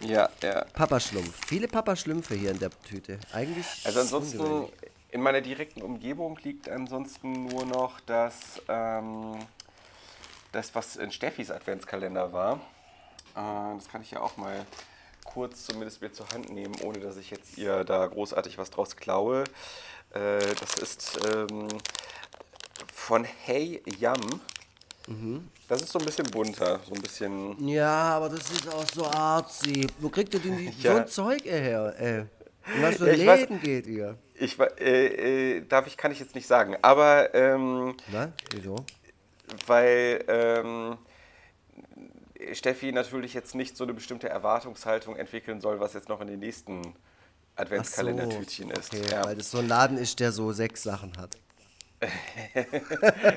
[0.00, 0.64] ja, ja.
[0.72, 1.34] Papaschlumpf.
[1.46, 3.18] Viele Papaschlümpfe hier in der Tüte.
[3.32, 3.66] Eigentlich.
[3.84, 4.72] Also ansonsten, ungewöhnlich.
[5.10, 9.36] in meiner direkten Umgebung liegt ansonsten nur noch das, ähm,
[10.52, 12.54] das was in Steffis Adventskalender war.
[13.34, 14.64] Äh, das kann ich ja auch mal
[15.24, 18.96] kurz zumindest mir zur Hand nehmen, ohne dass ich jetzt ihr da großartig was draus
[18.96, 19.44] klaue.
[20.14, 21.68] Äh, das ist ähm,
[22.92, 24.40] von Hey Yum.
[25.68, 27.68] Das ist so ein bisschen bunter, so ein bisschen...
[27.68, 29.86] Ja, aber das ist auch so artsy.
[29.98, 30.96] Wo kriegt ihr denn die, so Ja.
[30.98, 31.94] ein Zeug her?
[31.98, 32.18] Ey?
[32.76, 34.16] In was für Ja, ich weiß- Läden geht ihr?
[34.34, 37.34] Ich, äh, äh, darf ich, kann ich jetzt nicht sagen, aber...
[37.34, 38.76] Ähm, Na, wieso?
[39.66, 40.96] Weil ähm,
[42.54, 46.40] Steffi natürlich jetzt nicht so eine bestimmte Erwartungshaltung entwickeln soll, was jetzt noch in den
[46.40, 48.94] nächsten Ach so, Adventskalendertütchen ist.
[48.94, 49.24] Okay, Ja.
[49.24, 51.36] weil das so ein Laden ist, der so sechs Sachen hat.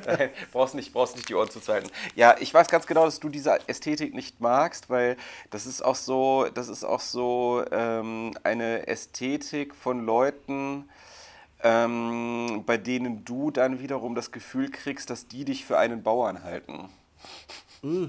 [0.08, 1.92] Nein, brauchst nicht, brauchst nicht die Ohren zuzuhalten.
[2.16, 5.18] Ja, ich weiß ganz genau, dass du diese Ästhetik nicht magst, weil
[5.52, 10.90] das ist auch so, das ist auch so ähm, eine Ästhetik von Leuten,
[11.64, 16.44] ähm, bei denen du dann wiederum das Gefühl kriegst, dass die dich für einen Bauern
[16.44, 16.90] halten.
[17.82, 18.06] Mm,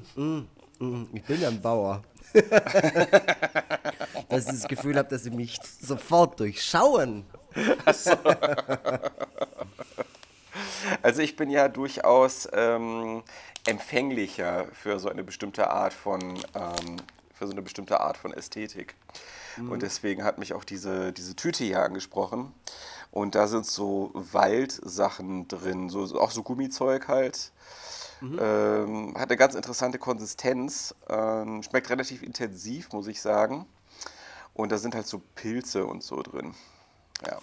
[1.13, 2.03] Ich bin ja ein Bauer.
[4.29, 7.25] dass ich das Gefühl habe, dass sie mich sofort durchschauen.
[11.03, 13.23] Also ich bin ja durchaus ähm,
[13.67, 16.97] empfänglicher für so eine bestimmte Art von ähm,
[17.33, 18.95] für so eine bestimmte Art von Ästhetik.
[19.71, 22.53] Und deswegen hat mich auch diese, diese Tüte hier angesprochen.
[23.16, 27.50] Und da sind so Waldsachen drin, so, so- auch so Gummizeug halt.
[28.20, 30.94] Ähm, hat eine ganz interessante Konsistenz.
[31.09, 33.64] Ähm, schmeckt relativ intensiv, muss ich sagen.
[34.52, 36.55] Und da sind halt so Pilze und so drin.
[37.26, 37.38] Ja.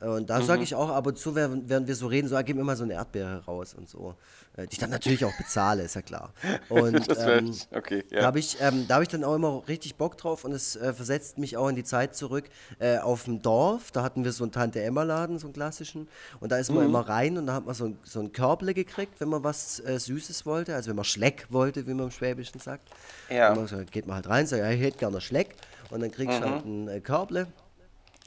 [0.00, 0.26] Und Mhm.
[0.26, 2.56] da sage ich auch ab und zu, während, während wir so reden, so, ah, gib
[2.56, 4.14] mir mal so eine Erdbeere raus und so.
[4.58, 6.32] Äh, Die ich dann natürlich auch bezahle, ist ja klar.
[6.68, 8.22] Und ähm, okay, da ja.
[8.24, 10.92] habe ich, ähm, da hab ich dann auch immer richtig Bock drauf und es äh,
[10.92, 12.44] versetzt mich auch in die Zeit zurück
[12.80, 13.90] äh, auf dem Dorf.
[13.92, 16.08] Da hatten wir so einen Tante-Emma-Laden, so einen klassischen.
[16.40, 16.76] Und da ist Mhm.
[16.76, 19.44] man immer rein und da hat man so ein, so ein Körble gekriegt, wenn man
[19.44, 20.74] was äh, Süßes wollte.
[20.74, 22.88] Also wenn man Schleck wollte, wie man im Schwäbischen sagt.
[23.30, 23.54] Ja.
[23.54, 25.54] Man sagt, geht man halt rein, sagt, ja, ich hätte gerne Schleck.
[25.90, 26.50] Und dann kriegst du Mhm.
[26.50, 27.00] halt ein äh,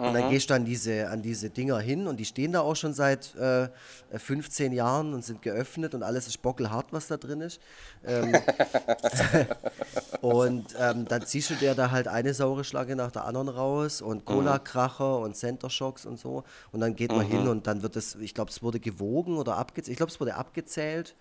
[0.01, 0.07] Körble.
[0.07, 2.75] Und dann gehst du an diese, an diese Dinger hin und die stehen da auch
[2.75, 3.69] schon seit äh,
[4.11, 7.61] 15 Jahren und sind geöffnet und alles ist bockelhart, was da drin ist.
[8.05, 8.33] Ähm,
[10.21, 14.01] und ähm, dann ziehst du dir da halt eine saure Schlange nach der anderen raus
[14.01, 16.43] und Cola-Kracher und Center Shocks und so.
[16.71, 19.57] Und dann geht man hin und dann wird es, ich glaube, es wurde gewogen oder
[19.57, 19.93] abgezählt.
[19.93, 21.15] Ich glaube, es wurde abgezählt.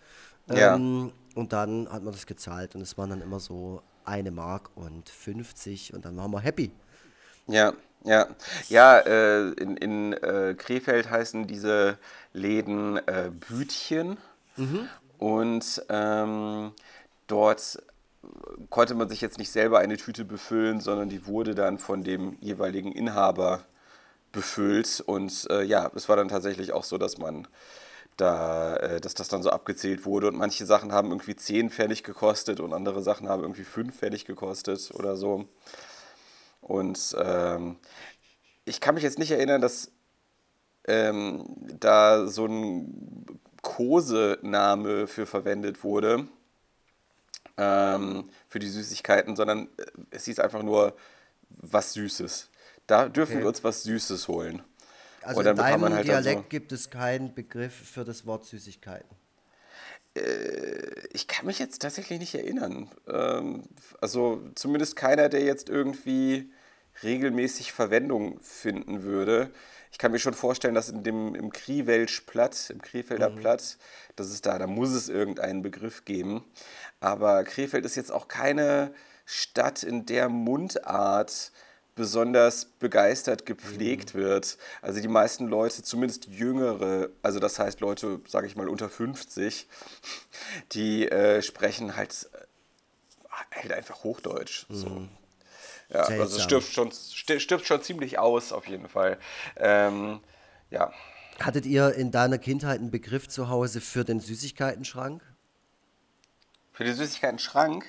[0.49, 0.75] Ja.
[0.75, 4.71] Ähm, und dann hat man das gezahlt und es waren dann immer so eine Mark
[4.75, 6.73] und 50 und dann waren wir happy.
[7.47, 7.73] Ja,
[8.04, 8.26] ja.
[8.68, 11.98] Ja, äh, in, in äh, Krefeld heißen diese
[12.32, 14.18] Läden äh, Bütchen.
[15.18, 16.72] Und ähm,
[17.26, 17.78] dort
[18.70, 22.36] konnte man sich jetzt nicht selber eine Tüte befüllen, sondern die wurde dann von dem
[22.40, 23.64] jeweiligen Inhaber
[24.32, 25.00] befüllt.
[25.06, 27.48] Und äh, ja, es war dann tatsächlich auch so, dass man
[28.16, 30.28] da, äh, dass das dann so abgezählt wurde.
[30.28, 34.24] Und manche Sachen haben irgendwie 10 Pfennig gekostet und andere Sachen haben irgendwie 5 Pfennig
[34.24, 35.46] gekostet oder so.
[36.61, 37.77] Und ähm,
[38.64, 39.92] ich kann mich jetzt nicht erinnern, dass
[40.87, 41.44] ähm,
[41.81, 43.27] da so ein
[43.62, 46.29] Kosename für verwendet wurde,
[47.57, 50.96] ähm, für die Süßigkeiten, sondern äh, es hieß einfach nur
[51.51, 52.51] was Süßes.
[52.87, 53.42] Da dürfen Okay.
[53.42, 54.62] wir uns was Süßes holen.
[55.23, 59.16] Also in deinem halt Dialekt so- gibt es keinen Begriff für das Wort Süßigkeiten.
[61.12, 62.90] Ich kann mich jetzt tatsächlich nicht erinnern.
[63.07, 63.62] Ähm,
[64.01, 66.51] also zumindest keiner, der jetzt irgendwie
[67.03, 69.51] regelmäßig Verwendung finden würde.
[69.92, 73.77] Ich kann mir schon vorstellen, dass in dem im Kriewelsch Platt, im Krefelder Platt,
[74.16, 76.44] das ist da, da muss es irgendeinen Begriff geben.
[77.01, 78.92] Aber Krefeld ist jetzt auch keine
[79.25, 81.53] Stadt, in der Mundart
[82.00, 84.56] besonders begeistert gepflegt wird.
[84.80, 89.68] Also die meisten Leute, zumindest jüngere, also das heißt Leute, sage ich mal unter 50,
[90.72, 94.64] die äh, sprechen halt, äh, halt einfach Hochdeutsch.
[94.70, 95.06] So.
[95.90, 96.40] Ja, also es Seltsam.
[96.44, 99.18] stirbt schon, sti- stirbt schon ziemlich aus auf jeden Fall.
[99.56, 100.20] Ähm,
[100.70, 100.92] ja,
[101.38, 105.22] Hattet ihr in deiner Kindheit einen Begriff zu Hause für den Süßigkeitenschrank?
[106.72, 107.84] für den Süßigkeiten-Schrank?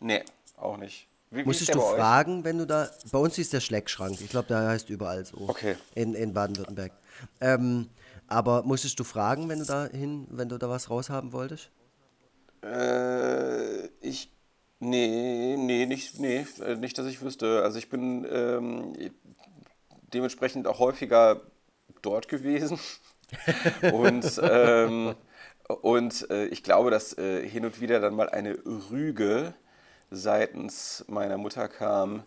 [0.00, 0.22] Nee,
[0.58, 1.08] auch nicht.
[1.30, 2.88] Wie, Musstest du fragen, wenn du da.
[3.10, 4.20] Bei uns ist der Schleckschrank.
[4.20, 5.48] Ich glaube, der heißt überall so.
[5.48, 5.76] Okay.
[5.94, 6.92] In, in Baden-Württemberg.
[7.40, 7.88] Ähm,
[8.28, 11.70] aber musstest du fragen, wenn du da hin, wenn du da was raushaben wolltest?
[12.62, 14.32] Äh, ich.
[14.78, 17.62] Nee, nee, nicht, nee, äh, nicht, dass ich wüsste.
[17.62, 18.94] Also ich bin ähm,
[20.12, 21.40] dementsprechend auch häufiger
[22.02, 22.78] dort gewesen.
[23.92, 25.14] und ähm,
[25.68, 28.56] und äh, ich glaube, dass äh, hin und wieder dann mal eine
[28.90, 29.54] Rüge
[30.10, 32.24] seitens meiner Mutter kam,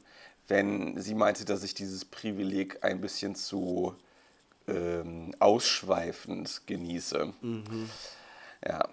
[0.48, 3.96] wenn sie meinte, dass ich dieses Privileg ein bisschen zu
[4.68, 7.34] ähm, ausschweifend genieße.
[8.66, 8.90] Ja.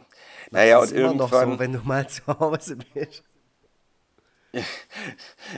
[0.50, 1.52] Naja, das und ist immer noch irgendwann.
[1.52, 3.22] so, wenn du mal zu Hause bist.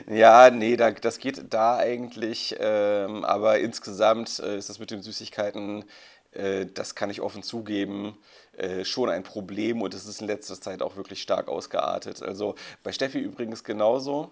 [0.08, 5.02] Ja, nee, da, das geht da eigentlich, ähm, aber insgesamt äh, ist das mit den
[5.02, 5.84] Süßigkeiten,
[6.32, 8.16] äh, das kann ich offen zugeben,
[8.58, 12.22] äh, schon ein Problem und es ist in letzter Zeit auch wirklich stark ausgeartet.
[12.22, 14.30] Also bei Steffi übrigens genauso.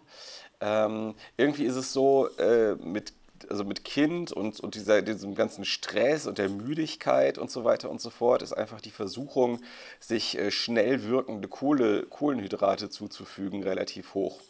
[0.61, 3.13] Ähm, irgendwie ist es so, äh, mit,
[3.49, 7.91] also mit Kind und, und dieser, diesem ganzen Stress und der Müdigkeit und so weiter
[7.91, 9.61] und so fort, ist einfach die Versuchung,
[10.01, 14.41] sich äh, schnell wirkende Kohle, Kohlenhydrate zuzufügen, relativ hoch.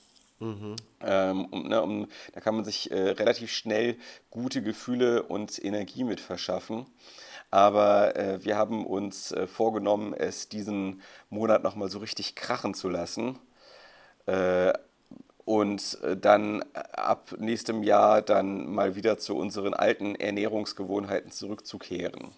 [1.00, 3.96] Ähm, um, ne, um, da kann man sich äh, relativ schnell
[4.30, 6.86] gute Gefühle und Energie mit verschaffen.
[7.56, 12.90] Aber äh, wir haben uns äh, vorgenommen, es diesen Monat nochmal so richtig krachen zu
[12.90, 13.38] lassen.
[14.26, 14.74] Äh,
[15.46, 22.32] und äh, dann ab nächstem Jahr dann mal wieder zu unseren alten Ernährungsgewohnheiten zurückzukehren.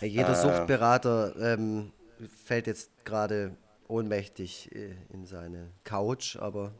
[0.00, 1.90] Ja, jeder Suchtberater ähm,
[2.44, 3.56] fällt jetzt gerade
[3.88, 6.70] ohnmächtig äh, in seine Couch, aber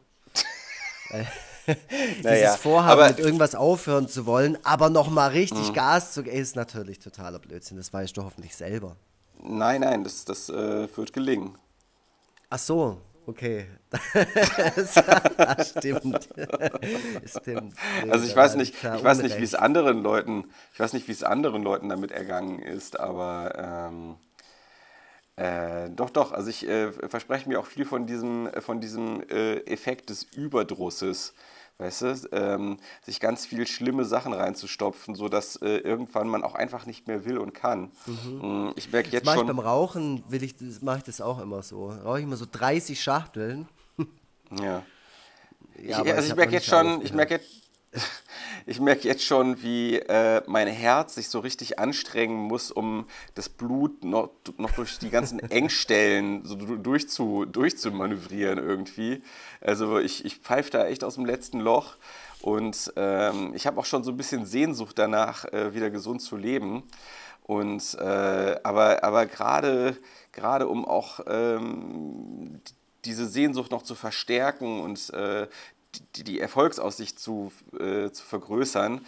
[1.67, 6.37] äh, dieses Naja, Vorhaben, mit irgendwas aufhören zu wollen, aber nochmal richtig Gas zu geben,
[6.37, 7.77] ist natürlich totaler Blödsinn.
[7.77, 8.97] Das weißt du hoffentlich selber.
[9.43, 11.57] Nein, nein, das, das äh, wird gelingen.
[12.51, 13.67] Ach so, Okay.
[14.67, 16.29] das stimmt.
[17.25, 17.75] stimmt.
[18.11, 21.13] Also ich weiß nicht, ich weiß nicht, wie es anderen Leuten, ich weiß nicht, wie
[21.13, 24.17] es anderen Leuten damit ergangen ist, aber ähm,
[25.43, 26.33] äh, doch, doch.
[26.33, 31.35] Also ich äh, verspreche mir auch viel von diesem, von diesem äh, Effekt des Überdrusses
[31.79, 36.87] weißt du, ähm, sich ganz viel schlimme Sachen reinzustopfen, sodass äh, irgendwann man auch einfach
[36.87, 37.91] nicht mehr will und kann.
[38.07, 38.67] Mhm.
[38.67, 39.47] Mm, ich merke jetzt das schon.
[39.47, 41.89] beim Rauchen will ich, mache ich das auch immer so.
[41.89, 43.69] Rauche ich immer so 30 Schachteln.
[44.61, 44.85] ja.
[45.77, 47.62] ja ich, also ich merke jetzt schon, ich merke jetzt,
[48.67, 53.49] ich merke jetzt schon, wie äh, mein Herz sich so richtig anstrengen muss, um das
[53.49, 59.23] Blut noch, noch durch die ganzen Engstellen so durchzu, durchzumanövrieren irgendwie.
[59.61, 61.97] Also ich, ich pfeife da echt aus dem letzten Loch
[62.41, 66.37] und ähm, ich habe auch schon so ein bisschen Sehnsucht danach, äh, wieder gesund zu
[66.37, 66.83] leben.
[67.45, 69.97] Und äh, aber, aber gerade,
[70.31, 72.61] gerade um auch ähm,
[73.05, 75.49] diese Sehnsucht noch zu verstärken und äh,
[76.17, 79.05] die, die Erfolgsaussicht zu, äh, zu vergrößern,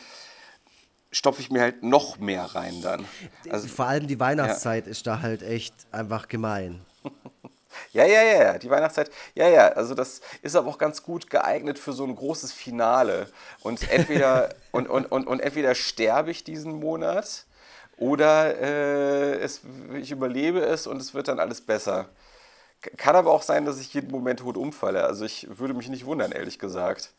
[1.10, 3.04] stopfe ich mir halt noch mehr rein dann.
[3.48, 4.90] Also, Vor allem die Weihnachtszeit ja.
[4.90, 6.80] ist da halt echt einfach gemein.
[7.92, 11.78] Ja, ja, ja, die Weihnachtszeit, ja, ja, also das ist aber auch ganz gut geeignet
[11.78, 13.28] für so ein großes Finale.
[13.62, 17.46] Und entweder, und, und, und, und entweder sterbe ich diesen Monat
[17.96, 19.62] oder äh, es,
[20.00, 22.08] ich überlebe es und es wird dann alles besser.
[22.96, 25.04] Kann aber auch sein, dass ich jeden Moment tot umfalle.
[25.04, 27.12] Also ich würde mich nicht wundern, ehrlich gesagt.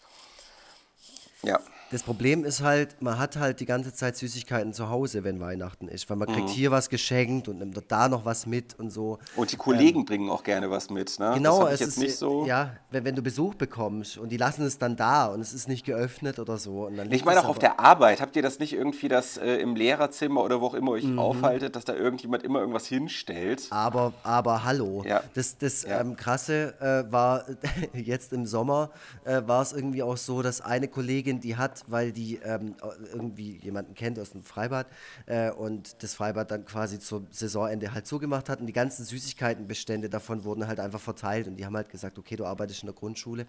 [1.44, 1.60] Ja.
[1.92, 5.88] Das Problem ist halt, man hat halt die ganze Zeit Süßigkeiten zu Hause, wenn Weihnachten
[5.88, 6.10] ist.
[6.10, 6.52] Weil man kriegt mhm.
[6.52, 9.20] hier was geschenkt und nimmt da noch was mit und so.
[9.36, 11.34] Und die Kollegen ähm, bringen auch gerne was mit, ne?
[11.36, 12.46] Genau, es ist nicht so.
[12.48, 15.68] Ja, wenn, wenn du Besuch bekommst und die lassen es dann da und es ist
[15.68, 16.88] nicht geöffnet oder so.
[16.88, 18.20] Und dann ich meine auch auf der Arbeit.
[18.20, 21.20] Habt ihr das nicht irgendwie, dass äh, im Lehrerzimmer oder wo auch immer euch mhm.
[21.20, 23.68] aufhaltet, dass da irgendjemand immer irgendwas hinstellt?
[23.70, 25.04] Aber, aber hallo.
[25.06, 25.22] Ja.
[25.36, 26.02] Das, das ja.
[26.02, 27.46] ähm, Krasse äh, war
[27.94, 28.90] jetzt im Sommer,
[29.24, 32.76] äh, war es irgendwie auch so, dass eine Kollegin, die hat weil die ähm,
[33.12, 34.88] irgendwie jemanden kennt aus dem Freibad
[35.26, 38.60] äh, und das Freibad dann quasi zum Saisonende halt zugemacht hat.
[38.60, 41.48] Und die ganzen Süßigkeitenbestände davon wurden halt einfach verteilt.
[41.48, 43.46] Und die haben halt gesagt, okay, du arbeitest in der Grundschule,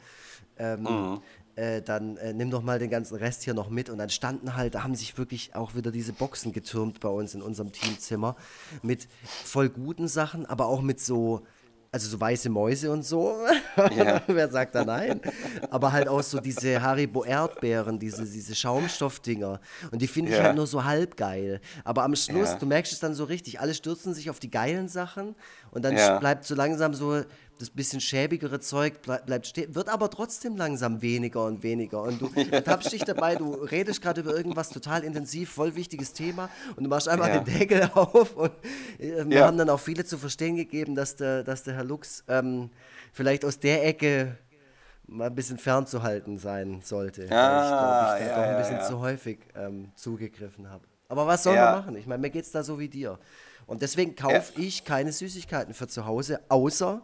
[0.59, 1.23] ähm, mhm.
[1.57, 3.91] äh, dann äh, nimm doch mal den ganzen Rest hier noch mit.
[3.91, 7.35] Und dann standen halt, da haben sich wirklich auch wieder diese Boxen getürmt bei uns
[7.35, 8.37] in unserem Teamzimmer
[8.83, 9.09] mit
[9.45, 11.47] voll guten Sachen, aber auch mit so
[11.93, 13.37] also so weiße Mäuse und so.
[13.97, 14.23] Ja.
[14.27, 15.21] Wer sagt da nein?
[15.71, 19.61] Aber halt auch so diese Haribo Erdbeeren, diese, diese Schaumstoffdinger.
[19.91, 20.45] Und die finde ich ja.
[20.45, 21.61] halt nur so halb geil.
[21.85, 22.59] Aber am Schluss, ja.
[22.59, 25.35] du merkst es dann so richtig, alle stürzen sich auf die geilen Sachen
[25.71, 27.23] und dann bleibt so langsam so
[27.59, 32.03] das bisschen schäbigere Zeug bleibt stehen, wird aber trotzdem langsam weniger und weniger.
[32.03, 36.51] Und du ertappst dich dabei, du redest gerade über irgendwas total intensiv, voll wichtiges Thema
[36.77, 37.39] und du machst einfach ja.
[37.39, 38.37] den Deckel auf.
[38.37, 38.53] Und
[38.99, 39.47] äh, wir ja.
[39.47, 42.71] haben dann auch viele zu verstehen gegeben, dass der, dass der Herr Lux ähm,
[43.13, 44.37] vielleicht aus der Ecke
[45.07, 47.31] mal ein bisschen fernzuhalten sein sollte.
[47.31, 50.85] Ah, ich glaube, ich ja, da auch ein bisschen zu häufig ähm, zugegriffen habe.
[51.09, 51.97] Aber was soll man machen?
[51.97, 53.19] Ich meine, mir geht es da so wie dir.
[53.67, 57.03] Und deswegen kaufe ich keine Süßigkeiten für zu Hause, außer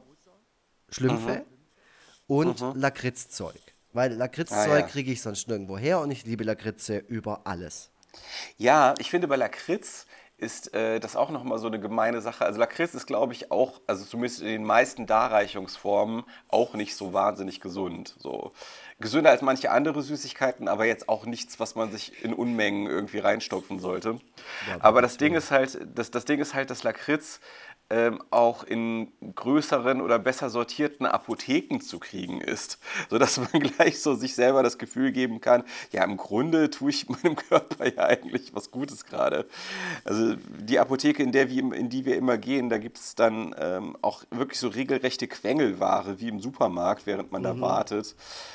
[0.93, 1.45] Schlümpfe
[2.29, 2.37] mhm.
[2.37, 2.73] und mhm.
[2.77, 3.61] Lakritzzeug.
[3.93, 4.83] Weil Lakritzzeug ah, ja.
[4.83, 7.91] kriege ich sonst nirgendwo her und ich liebe Lakritze über alles.
[8.57, 10.07] Ja, ich finde bei Lakritz
[10.43, 12.45] ist äh, das auch nochmal so eine gemeine Sache.
[12.45, 17.13] Also Lakritz ist, glaube ich, auch, also zumindest in den meisten Darreichungsformen, auch nicht so
[17.13, 18.17] wahnsinnig gesund.
[18.19, 18.53] So
[18.99, 23.19] gesünder als manche andere Süßigkeiten, aber jetzt auch nichts, was man sich in Unmengen irgendwie
[23.19, 24.19] reinstopfen sollte.
[24.69, 27.39] Ja, aber das Ding ist halt, das, das Ding ist halt, dass Lakritz
[27.93, 32.79] ähm, auch in größeren oder besser sortierten Apotheken zu kriegen ist,
[33.11, 37.09] sodass man gleich so sich selber das Gefühl geben kann, ja im Grunde tue ich
[37.11, 39.47] meinem Körper ja eigentlich was Gutes gerade.
[40.05, 43.55] Also die Apotheke, in, der wir, in die wir immer gehen, da gibt es dann
[43.59, 47.47] ähm, auch wirklich so regelrechte Quengelware wie im Supermarkt, während man mhm.
[47.47, 48.15] da wartet.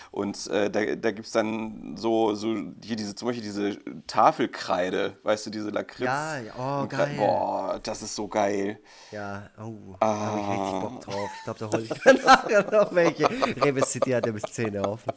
[0.10, 5.18] Und äh, da, da gibt es dann so, so hier diese, zum Beispiel diese Tafelkreide,
[5.22, 6.08] weißt du, diese Lakritz.
[6.08, 7.16] Ja, oh, geil.
[7.18, 8.80] Boah, das ist so geil.
[9.12, 9.27] Ja,
[9.60, 10.08] oh, ah.
[10.08, 11.30] da habe ich richtig Bock drauf.
[11.38, 13.30] Ich glaube, da hole ich dann nachher noch welche.
[13.30, 15.14] Rewe City hat ja bis 10 offen.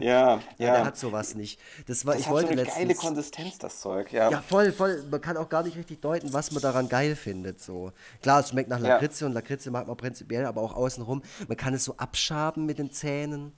[0.00, 0.40] ja, ja.
[0.58, 1.58] Der hat sowas nicht.
[1.86, 4.30] Das war, das ich hat wollte so eine letztens, geile Konsistenz, das Zeug, ja.
[4.30, 5.04] Ja, voll, voll.
[5.10, 7.60] Man kann auch gar nicht richtig deuten, was man daran geil findet.
[7.60, 7.92] So.
[8.22, 9.28] Klar, es schmeckt nach Lakritze ja.
[9.28, 11.22] und Lakritze mag man prinzipiell, aber auch außenrum.
[11.48, 13.52] Man kann es so abschaben mit den Zähnen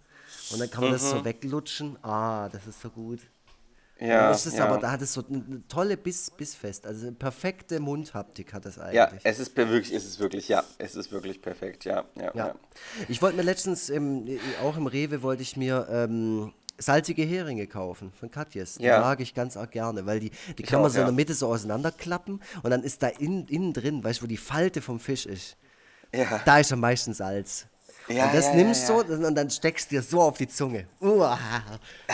[0.53, 0.94] und dann kann man mhm.
[0.94, 1.24] das so mhm.
[1.24, 1.99] weglutschen.
[2.03, 3.20] Ah, das ist so gut.
[4.01, 4.66] Ja, ist ja.
[4.66, 8.78] aber, da hat es so eine tolle Biss, Bissfest, also eine perfekte Mundhaptik hat es
[8.78, 8.95] eigentlich.
[8.95, 12.05] Ja, es ist wirklich, es ist wirklich, ja, es ist wirklich perfekt, ja.
[12.16, 12.32] ja, ja.
[12.34, 12.55] ja.
[13.09, 14.26] Ich wollte mir letztens, im,
[14.62, 18.74] auch im Rewe, wollte ich mir ähm, salzige Heringe kaufen von Katjes.
[18.78, 21.34] Die mag ich ganz arg gerne, weil die, die kann man so in der Mitte
[21.34, 24.99] so auseinanderklappen und dann ist da in, innen drin, weißt du, wo die Falte vom
[24.99, 25.57] Fisch ist.
[26.12, 26.40] Ja.
[26.45, 27.66] da ist am meisten Salz.
[28.09, 29.02] Ja, und das ja, nimmst ja.
[29.02, 30.86] du und dann steckst dir so auf die Zunge.
[31.00, 31.38] Uah.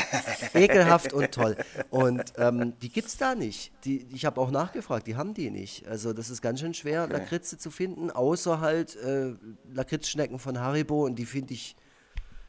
[0.55, 1.57] Ekelhaft und toll.
[1.91, 3.72] Und ähm, die gibt's da nicht.
[3.84, 5.88] Die, ich habe auch nachgefragt, die haben die nicht.
[5.88, 9.34] Also das ist ganz schön schwer, Lakritze zu finden, außer halt äh,
[9.72, 11.76] Lakritzschnecken von Haribo und die finde ich,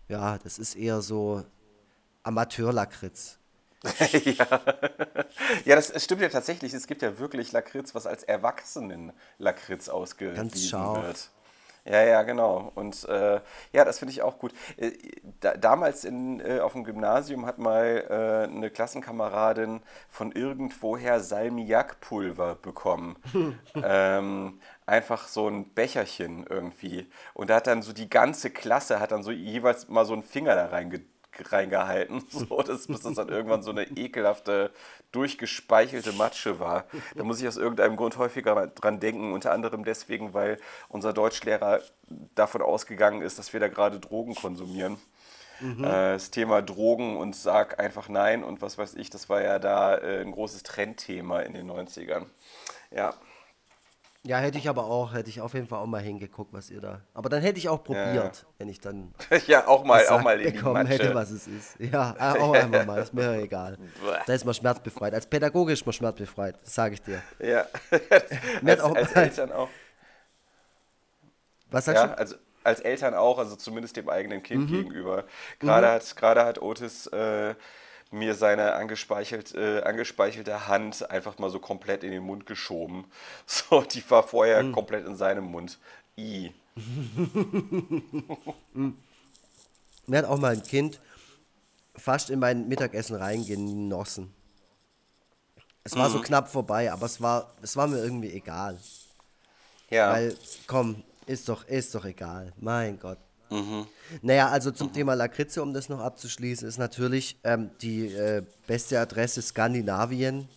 [0.07, 1.43] ja, das ist eher so
[2.23, 3.39] Amateur-Lakritz.
[4.25, 4.61] ja.
[5.65, 6.73] ja, das es stimmt ja tatsächlich.
[6.73, 11.03] Es gibt ja wirklich Lakritz, was als Erwachsenen-Lakritz ausgewiesen Ganz scharf.
[11.03, 11.29] wird.
[11.83, 12.71] Ja, ja, genau.
[12.75, 13.41] Und äh,
[13.73, 14.53] ja, das finde ich auch gut.
[14.77, 14.91] Äh,
[15.39, 22.55] da, damals in, äh, auf dem Gymnasium hat mal äh, eine Klassenkameradin von irgendwoher Salmiakpulver
[22.55, 23.15] bekommen.
[23.83, 27.09] ähm, einfach so ein Becherchen irgendwie.
[27.33, 30.23] Und da hat dann so die ganze Klasse, hat dann so jeweils mal so einen
[30.23, 31.01] Finger da reinge
[31.51, 34.71] reingehalten, so dass, bis das dann irgendwann so eine ekelhafte,
[35.11, 36.85] durchgespeichelte Matsche war.
[37.15, 40.57] Da muss ich aus irgendeinem Grund häufiger dran denken, unter anderem deswegen, weil
[40.89, 41.81] unser Deutschlehrer
[42.35, 44.97] davon ausgegangen ist, dass wir da gerade Drogen konsumieren.
[45.61, 49.59] Äh, das Thema Drogen und sag einfach nein und was weiß ich, das war ja
[49.59, 52.25] da äh, ein großes Trendthema in den 90ern.
[52.89, 53.13] Ja.
[54.23, 56.79] Ja, hätte ich aber auch, hätte ich auf jeden Fall auch mal hingeguckt, was ihr
[56.79, 57.01] da.
[57.13, 58.31] Aber dann hätte ich auch probiert, ja.
[58.59, 59.13] wenn ich dann
[59.47, 61.79] ja, auch mal, auch mal in bekommen hätte, was es ist.
[61.79, 63.79] Ja, auch einmal mal, ist mir egal.
[64.27, 65.15] Da ist man schmerzbefreit.
[65.15, 67.23] Als Pädagoge ist man schmerzbefreit, das sage ich dir.
[67.39, 69.69] Ja, hat als, auch als Eltern auch.
[71.71, 72.17] Was sagst Ja, du?
[72.17, 74.43] also als Eltern auch, also zumindest dem eigenen Mhm.
[74.43, 75.25] Kind gegenüber.
[75.57, 77.55] Gerade hat, gerade hat Otis äh,
[78.11, 83.05] mir seine angespeichelt, äh, angespeichelte Hand einfach mal so komplett in den Mund geschoben.
[83.45, 84.71] So, die war vorher Mhm.
[84.73, 85.79] komplett in seinem Mund.
[86.17, 86.53] I.
[90.07, 90.99] Mir hat auch mal ein Kind
[91.95, 94.33] fast in mein Mittagessen reingenossen.
[95.83, 96.23] Es war so Mhm.
[96.23, 98.79] knapp vorbei, aber es war, es war mir irgendwie egal.
[99.89, 100.11] Ja.
[100.11, 100.37] Weil,
[100.67, 102.53] komm, ist doch, ist doch egal.
[102.59, 103.17] Mein Gott.
[103.51, 103.85] Mhm.
[104.21, 108.99] Naja, also zum Thema Lakritze, um das noch abzuschließen, ist natürlich ähm, die äh, beste
[108.99, 110.47] Adresse Skandinavien.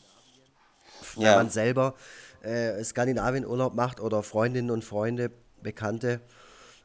[1.16, 1.34] Wenn Ja.
[1.36, 1.94] man selber
[2.42, 5.30] äh, Skandinavien-Urlaub macht oder Freundinnen und Freunde,
[5.62, 6.20] Bekannte,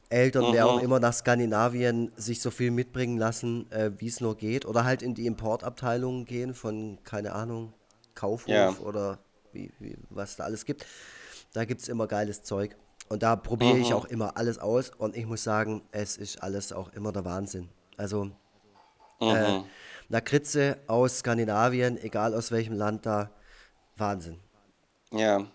[0.09, 0.71] Eltern, wer Mhm.
[0.71, 4.65] auch immer nach Skandinavien sich so viel mitbringen lassen, äh, wie es nur geht.
[4.65, 7.73] Oder halt in die Importabteilungen gehen von, keine Ahnung,
[8.15, 8.73] Kaufhof Ja.
[8.79, 9.19] oder
[9.53, 10.85] wie, wie, was da alles gibt.
[11.53, 12.75] Da gibt es immer geiles Zeug.
[13.09, 13.81] Und da probiere Mhm.
[13.81, 14.91] ich auch immer alles aus.
[14.91, 17.69] Und ich muss sagen, es ist alles auch immer der Wahnsinn.
[17.97, 18.29] Also
[19.19, 19.59] äh,
[20.07, 23.31] Lakritze aus Skandinavien, egal aus welchem Land da,
[23.97, 24.39] Wahnsinn.
[25.11, 25.45] Ja.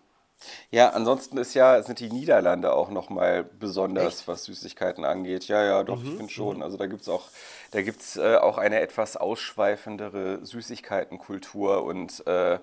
[0.70, 5.48] Ja, ansonsten ist ja, sind die Niederlande auch nochmal besonders, was Süßigkeiten angeht.
[5.48, 6.62] Ja, ja, doch, ich finde schon.
[6.62, 7.30] Also da gibt es auch,
[7.70, 12.58] da gibt's, äh, auch eine etwas ausschweifendere Süßigkeitenkultur und äh,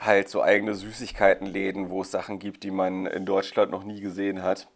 [0.00, 4.42] halt so eigene Süßigkeitenläden, wo es Sachen gibt, die man in Deutschland noch nie gesehen
[4.42, 4.68] hat.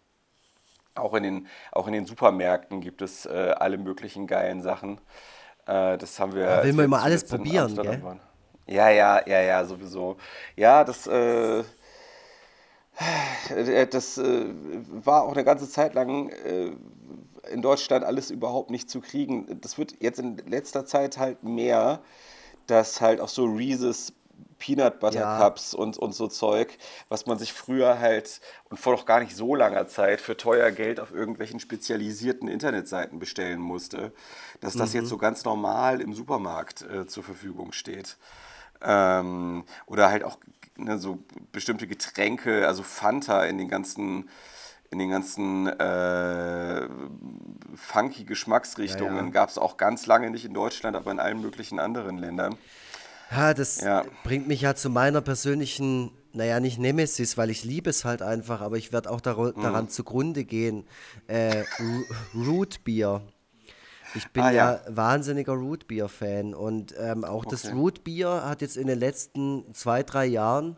[0.95, 5.01] Auch in den, auch in den Supermärkten gibt es äh, alle möglichen geilen Sachen.
[5.67, 6.47] Äh, das haben wir.
[6.47, 8.03] Da will als man immer alles probieren, gell?
[8.03, 8.21] waren.
[8.67, 10.17] Ja, ja, ja, ja, sowieso.
[10.57, 11.65] Ja, das, äh,
[13.51, 14.47] äh, das äh,
[15.05, 16.73] war auch eine ganze Zeit lang äh,
[17.51, 19.61] in Deutschland alles überhaupt nicht zu kriegen.
[19.61, 22.01] Das wird jetzt in letzter Zeit halt mehr,
[22.67, 24.15] dass halt auch so Reese's
[24.65, 25.39] Peanut Butter Ja.
[25.39, 26.79] Cups und, und so Zeug,
[27.11, 28.41] was man sich früher halt
[28.71, 33.19] und vor noch gar nicht so langer Zeit für teuer Geld auf irgendwelchen spezialisierten Internetseiten
[33.19, 34.13] bestellen musste,
[34.63, 38.17] dass das jetzt so ganz normal im Supermarkt äh, zur Verfügung steht.
[38.81, 40.39] Ähm, oder halt auch
[40.77, 41.19] ne, so
[41.53, 44.31] bestimmte Getränke, also Fanta in den ganzen,
[44.91, 46.89] in den ganzen äh,
[47.75, 49.31] funky Geschmacksrichtungen Ja, ja.
[49.31, 52.57] gab es auch ganz lange nicht in Deutschland, aber in allen möglichen anderen Ländern.
[53.31, 54.05] Ja, das Ja.
[54.23, 58.61] bringt mich ja zu meiner persönlichen, naja, nicht Nemesis, weil ich liebe es halt einfach,
[58.61, 59.63] aber ich werde auch daru- Mhm.
[59.63, 60.85] daran zugrunde gehen.
[61.27, 61.65] Äh,
[62.35, 63.23] Root Beer.
[64.17, 64.73] Ich bin Ah, ja.
[64.75, 64.81] ja.
[64.97, 67.75] wahnsinniger Root Beer Fan und ähm, auch das Okay.
[67.75, 70.77] Root Beer hat jetzt in den letzten zwei, drei Jahren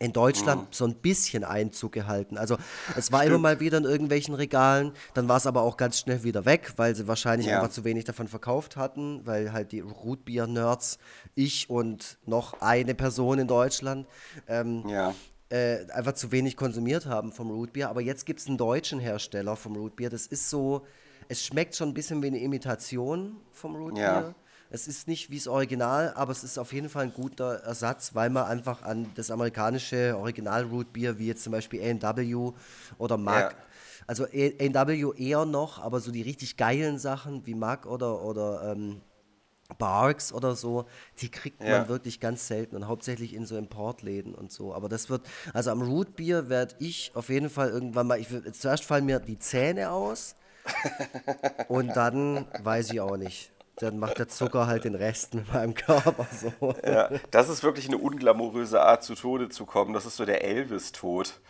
[0.00, 0.66] in Deutschland Mhm.
[0.70, 2.38] so ein bisschen Einzug gehalten.
[2.38, 2.56] Also
[2.96, 6.22] es war immer mal wieder in irgendwelchen Regalen, dann war es aber auch ganz schnell
[6.22, 7.56] wieder weg, weil sie wahrscheinlich Ja.
[7.60, 10.98] einfach zu wenig davon verkauft hatten, weil halt die Rootbier-Nerds,
[11.34, 14.06] ich und noch eine Person in Deutschland,
[14.46, 15.14] ähm, Ja.
[15.50, 17.88] äh, einfach zu wenig konsumiert haben vom Rootbier.
[17.88, 20.10] Aber jetzt gibt es einen deutschen Hersteller vom Rootbier.
[20.10, 20.86] Das ist so,
[21.28, 24.02] es schmeckt schon ein bisschen wie eine Imitation vom Rootbier.
[24.02, 24.34] Ja.
[24.70, 28.14] Es ist nicht wie das Original, aber es ist auf jeden Fall ein guter Ersatz,
[28.14, 32.52] weil man einfach an das amerikanische Original Rootbier, wie jetzt zum Beispiel A&W
[32.98, 33.58] oder Mac, Ja.
[34.06, 39.00] also A&W eher noch, aber so die richtig geilen Sachen wie Mac oder, oder ähm,
[39.78, 40.84] Barks oder so,
[41.20, 41.78] die kriegt Ja.
[41.78, 44.74] man wirklich ganz selten und hauptsächlich in so Importläden und so.
[44.74, 45.22] Aber das wird,
[45.54, 49.38] also am Rootbier werde ich auf jeden Fall irgendwann mal, ich, zuerst fallen mir die
[49.38, 50.34] Zähne aus
[51.68, 53.50] und dann weiß ich auch nicht.
[53.80, 56.74] Dann macht der Zucker halt den Rest mit meinem Körper so.
[56.84, 59.92] Ja, das ist wirklich eine unglamouröse Art, zu Tode zu kommen.
[59.92, 61.40] Das ist so der Elvis-Tod.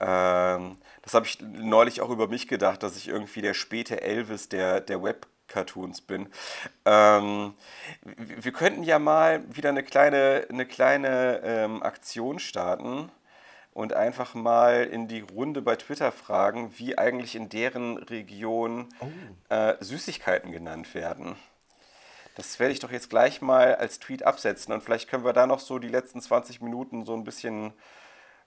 [0.00, 4.48] Ähm, das habe ich neulich auch über mich gedacht, dass ich irgendwie der späte Elvis
[4.48, 6.28] der, der Web-Cartoons bin.
[6.84, 7.54] Ähm,
[8.16, 13.10] wir könnten ja mal wieder eine kleine, eine kleine ähm, Aktion starten
[13.72, 18.88] und einfach mal in die Runde bei Twitter fragen, wie eigentlich in deren Region
[19.48, 21.36] äh, Süßigkeiten genannt werden.
[22.40, 25.46] Das werde ich doch jetzt gleich mal als Tweet absetzen und vielleicht können wir da
[25.46, 27.74] noch so die letzten 20 Minuten so ein bisschen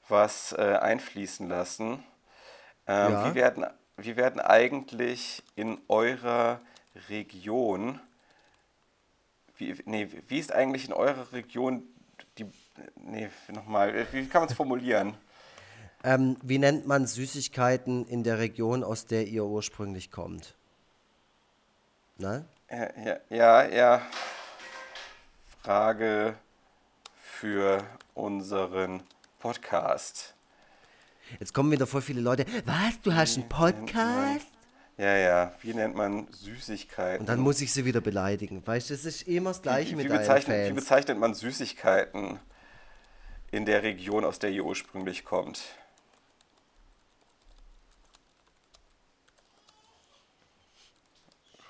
[0.09, 2.03] was äh, einfließen lassen.
[2.87, 3.29] Ähm, Ja.
[3.29, 3.67] wie, werden,
[3.97, 6.59] wie werden eigentlich in eurer
[7.07, 7.99] Region,
[9.57, 11.83] wie, nee, wie ist eigentlich in eurer Region
[12.39, 12.47] die,
[12.95, 15.13] nee, nochmal, wie kann man es formulieren?
[16.03, 20.55] Ähm, wie nennt man Süßigkeiten in der Region, aus der ihr ursprünglich kommt?
[22.17, 22.43] Na?
[23.29, 24.01] Ja, ja.
[25.61, 26.35] Frage
[27.21, 27.83] für
[28.15, 29.03] unseren
[29.39, 30.33] Podcast.
[31.39, 32.45] Jetzt kommen wieder voll viele Leute.
[32.65, 32.99] Was?
[33.01, 34.47] Du hast einen Podcast?
[34.97, 37.21] Ja, ja, wie nennt man Süßigkeiten?
[37.21, 38.65] Und dann muss ich sie wieder beleidigen.
[38.65, 40.75] Weißt du, das ist immer das Gleiche wie, mit wie, bezeichnet, wie Fans.
[40.75, 42.39] bezeichnet man Süßigkeiten
[43.51, 45.61] in der Region, aus der ihr ursprünglich kommt?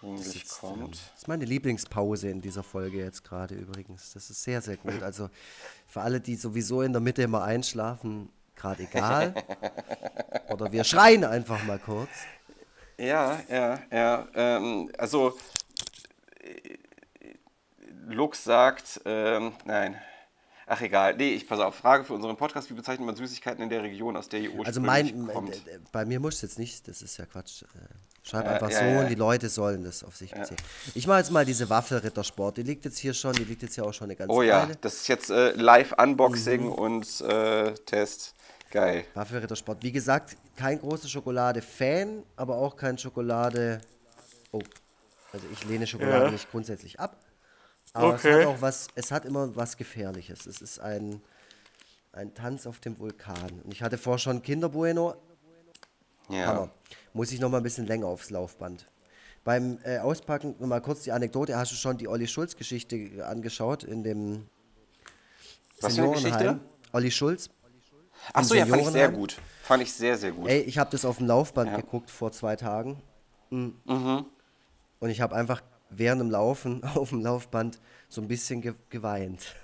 [0.03, 0.95] Jetzt, kommt.
[0.95, 4.13] Das ist meine Lieblingspause in dieser Folge jetzt gerade übrigens.
[4.13, 5.01] Das ist sehr, sehr gut.
[5.01, 5.29] Also
[5.87, 9.33] für alle, die sowieso in der Mitte immer einschlafen, gerade egal.
[10.49, 12.09] Oder wir schreien einfach mal kurz.
[12.97, 14.27] Ja, ja, ja.
[14.35, 15.37] Ähm, also,
[16.41, 16.77] äh,
[18.07, 19.95] Lux sagt, ähm, nein.
[20.65, 21.15] Ach, egal.
[21.17, 21.75] Nee, ich pass auf.
[21.75, 24.67] Frage für unseren Podcast: Wie bezeichnet man Süßigkeiten in der Region, aus der ihr ursprünglich
[24.67, 25.55] Also mein, kommt?
[25.67, 27.63] äh, bei mir muss jetzt nicht, das ist ja Quatsch.
[28.25, 28.99] Schreib einfach ja, so ja.
[29.01, 30.55] und die Leute sollen das auf sich beziehen.
[30.95, 32.55] Ich mache jetzt mal diese Waffelrittersport.
[32.55, 34.63] Die liegt jetzt hier schon, die liegt jetzt hier auch schon eine ganze Oh ja,
[34.63, 34.77] Weile.
[34.79, 36.71] das ist jetzt äh, Live-Unboxing Mhm.
[36.71, 38.33] und äh, Test.
[38.71, 39.03] Geil.
[39.13, 39.83] Waffelrittersport.
[39.83, 43.81] Wie gesagt, kein großer Schokolade-Fan, aber auch kein Schokolade.
[44.51, 44.61] Oh,
[45.33, 47.17] also ich lehne Schokolade nicht grundsätzlich ab.
[47.91, 48.39] Aber es Okay.
[48.41, 50.45] hat auch was, es hat immer was Gefährliches.
[50.45, 51.21] Es ist ein,
[52.13, 53.61] ein Tanz auf dem Vulkan.
[53.63, 55.15] Und ich hatte vorher schon Kinder Bueno.
[56.29, 56.45] Ja.
[56.47, 56.71] Hammer.
[57.13, 58.87] Muss ich noch mal ein bisschen länger aufs Laufband.
[59.43, 63.83] Beim äh, Auspacken, noch mal kurz die Anekdote, hast du schon die Olli Schulz-Geschichte angeschaut
[63.83, 64.47] in dem
[65.81, 66.37] Was für eine Geschichte?
[66.37, 66.61] Seniorenheim?
[66.93, 67.49] Olli Schulz.
[68.31, 69.37] Ach so, ja, fand ich sehr gut.
[69.61, 70.47] Fand ich sehr, sehr gut.
[70.47, 71.77] Ey, ich habe das auf dem Laufband Ja.
[71.77, 73.01] geguckt vor zwei Tagen.
[73.49, 73.69] Mm.
[73.85, 74.25] Mhm.
[74.99, 79.55] Und ich habe einfach während dem Laufen auf dem Laufband so ein bisschen ge geweint.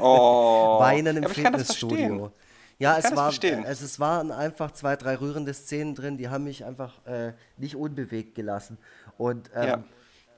[0.00, 0.78] Oh.
[0.80, 2.30] Weinen im Ja, Fitnessstudio.
[2.78, 6.28] Ja, Ich es, war, äh, es, es waren einfach zwei, drei rührende Szenen drin, die
[6.28, 8.78] haben mich einfach äh, nicht unbewegt gelassen.
[9.16, 9.84] Und ähm, Ja.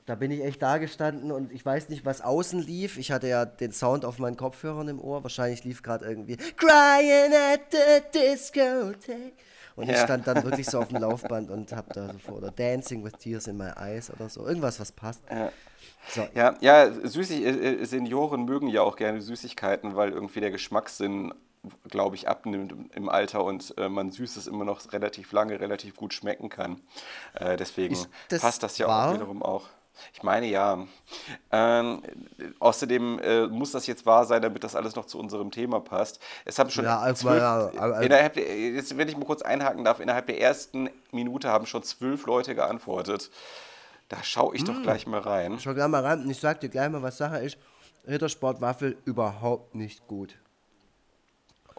[0.05, 2.97] da bin ich echt da gestanden und ich weiß nicht, was außen lief.
[2.97, 5.23] Ich hatte ja den Sound auf meinen Kopfhörern im Ohr.
[5.23, 9.33] Wahrscheinlich lief gerade irgendwie Crying at the Discotheque.
[9.75, 10.03] Und ich Ja.
[10.03, 13.17] stand dann wirklich so auf dem Laufband und hab da so vor, oder Dancing with
[13.17, 14.47] Tears in my eyes oder so.
[14.47, 15.21] Irgendwas, was passt.
[15.29, 15.51] Ja.
[16.07, 17.49] So, Ja, ja Süßig äh,
[17.81, 21.33] äh, Senioren mögen ja auch gerne Süßigkeiten, weil irgendwie der Geschmackssinn,
[21.89, 26.13] glaube ich, abnimmt im- Alter und äh, man Süßes immer noch relativ lange, relativ gut
[26.13, 26.81] schmecken kann.
[27.33, 27.97] Äh, deswegen
[28.29, 29.09] das passt das ja wahr?
[29.09, 29.65] auch wiederum auch.
[30.13, 30.85] Ich meine ja.
[31.51, 32.03] Ähm,
[32.59, 36.19] außerdem äh, muss das jetzt wahr sein, damit das alles noch zu unserem Thema passt.
[36.45, 39.41] Es haben schon Ja, also, zwölf, ja, aber- innerhalb der, jetzt, wenn ich mal kurz
[39.41, 43.31] einhaken darf, innerhalb der ersten Minute haben schon zwölf Leute geantwortet.
[44.09, 44.67] Da schaue ich Hm.
[44.67, 45.57] doch gleich mal rein.
[45.59, 47.57] Schau gleich mal rein und ich sag dir gleich mal, was Sache ist.
[48.07, 50.35] Rittersportwaffel überhaupt nicht gut.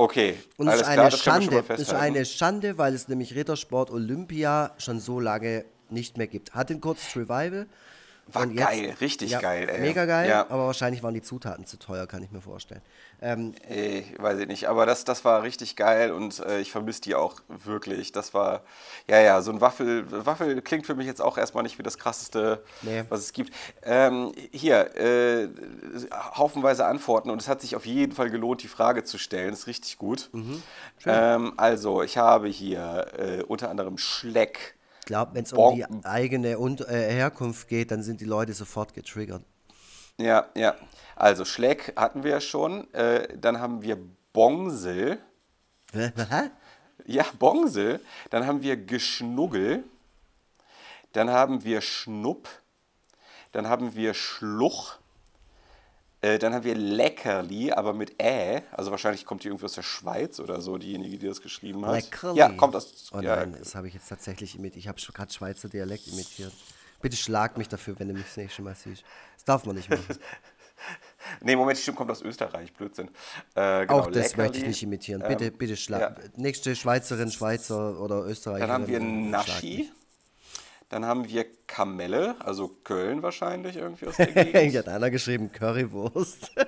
[0.00, 1.64] Okay, Und es ist klar, eine schon Schande.
[1.66, 6.54] Es ist eine Schande, weil es nämlich Rittersport Olympia schon so lange nicht mehr gibt.
[6.54, 7.66] Hat den kurz Revival.
[8.30, 9.80] War und jetzt- geil, richtig ja, geil, ey.
[9.80, 10.42] Mega geil, Ja.
[10.50, 12.82] aber wahrscheinlich waren die Zutaten zu teuer, kann ich mir vorstellen.
[13.20, 17.00] Ähm, Ey, weiß ich nicht, aber das, das war richtig geil und äh, ich vermisse
[17.00, 18.12] die auch wirklich.
[18.12, 18.62] Das war,
[19.08, 21.98] ja, ja, so ein Waffel, Waffel klingt für mich jetzt auch erstmal nicht wie das
[21.98, 23.02] krasseste, Nee.
[23.08, 23.52] was es gibt.
[23.82, 25.48] Ähm, hier, äh,
[26.36, 29.50] haufenweise Antworten und es hat sich auf jeden Fall gelohnt, die Frage zu stellen.
[29.50, 30.28] Das ist richtig gut.
[30.32, 30.62] Mhm.
[31.06, 34.74] Ähm, also, ich habe hier äh, unter anderem Schleck.
[35.08, 38.52] Ich glaube, wenn es um die eigene Und äh, Herkunft geht, dann sind die Leute
[38.52, 39.42] sofort getriggert.
[40.18, 40.74] Ja, ja.
[41.16, 42.92] Also, Schleck hatten wir ja schon.
[42.92, 43.96] Äh, dann haben wir
[44.34, 45.18] Bongsel.
[45.94, 46.10] Hä?
[47.06, 48.00] Ja, Bongsel.
[48.28, 49.82] Dann haben wir Geschnuggel.
[51.14, 52.46] Dann haben wir Schnupp.
[53.52, 54.97] Dann haben wir Schluch.
[56.20, 58.62] Äh, dann haben wir Leckerli, aber mit Ä.
[58.72, 61.94] Also wahrscheinlich kommt die irgendwie aus der Schweiz oder so, diejenige, die das geschrieben hat.
[61.94, 62.38] Leckerli.
[62.38, 63.10] Ja, kommt aus.
[63.12, 64.78] Oh ja, nein, das habe ich jetzt tatsächlich imitiert.
[64.78, 66.52] Ich habe gerade Schweizer Dialekt imitiert.
[67.00, 69.04] Bitte schlag mich dafür, wenn du mich das nächste Mal siehst.
[69.36, 70.04] Das darf man nicht machen.
[71.40, 73.08] Nee, Moment, die Stimme kommt aus Österreich, Blödsinn.
[73.56, 74.36] Äh, genau, Auch das Leckerli.
[74.42, 75.24] möchte ich nicht imitieren.
[75.26, 76.00] Bitte, Ähm, bitte schlag.
[76.00, 76.14] ja.
[76.36, 78.68] Nächste Schweizerin, Schweizer oder Österreicherin.
[78.68, 79.90] Dann haben wir Naschi.
[80.90, 84.70] Dann haben wir Kamelle, also Köln wahrscheinlich irgendwie aus der Gegend.
[84.70, 86.50] Hier hat einer geschrieben Currywurst.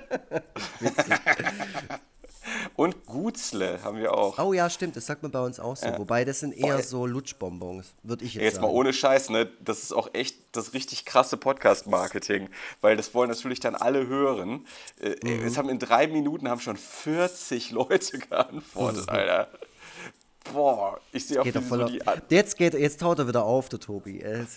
[2.75, 4.37] Und Gutzle haben wir auch.
[4.39, 5.87] Oh ja, stimmt, das sagt man bei uns auch so.
[5.97, 8.73] Wobei das sind eher Boah, so Lutschbonbons, würde ich jetzt, Jetzt mal sagen.
[8.75, 9.49] ohne Scheiß, ne?
[9.59, 12.49] Das ist auch echt das richtig krasse Podcast-Marketing,
[12.81, 14.65] weil das wollen natürlich dann alle hören.
[14.99, 15.45] Äh, Mhm.
[15.45, 19.47] Es haben in drei Minuten haben schon 40 Leute geantwortet, Alter.
[20.51, 21.43] Boah, ich sehe Mhm.
[21.43, 21.91] Geht so auf.
[21.91, 24.23] die an Jetzt geht, jetzt taut er wieder auf, der Tobi.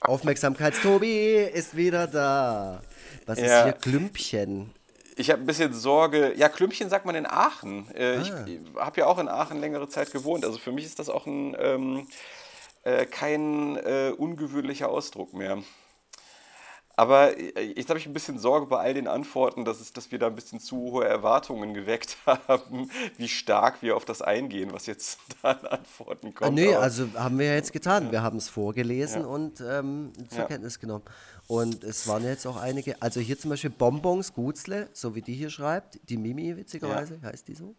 [0.00, 2.80] Aufmerksamkeits-Tobi ist wieder da.
[3.26, 3.64] Was ist Ja.
[3.64, 3.72] hier?
[3.72, 4.70] Klümpchen.
[5.16, 6.34] Ich habe ein bisschen Sorge.
[6.36, 7.90] Ja, Klümpchen sagt man in Aachen.
[7.94, 8.44] Äh, Ich Ah.
[8.84, 10.44] habe ja auch in Aachen längere Zeit gewohnt.
[10.44, 12.06] Also für mich ist das auch ein, ähm,
[12.84, 15.58] äh, kein äh, ungewöhnlicher Ausdruck mehr.
[16.98, 20.10] Aber äh, jetzt habe ich ein bisschen Sorge bei all den Antworten, dass, es, dass
[20.12, 24.72] wir da ein bisschen zu hohe Erwartungen geweckt haben, wie stark wir auf das eingehen,
[24.72, 26.54] was jetzt da an Antworten Ah, kommt.
[26.54, 28.10] nee, Aber- also haben wir ja jetzt getan.
[28.12, 30.44] Wir haben es vorgelesen und ähm, zur Ja.
[30.46, 31.04] Kenntnis genommen.
[31.48, 35.34] Und es waren jetzt auch einige, also hier zum Beispiel Bonbons Gutzle, so wie die
[35.34, 37.74] hier schreibt, die Mimi witzigerweise, heißt die so.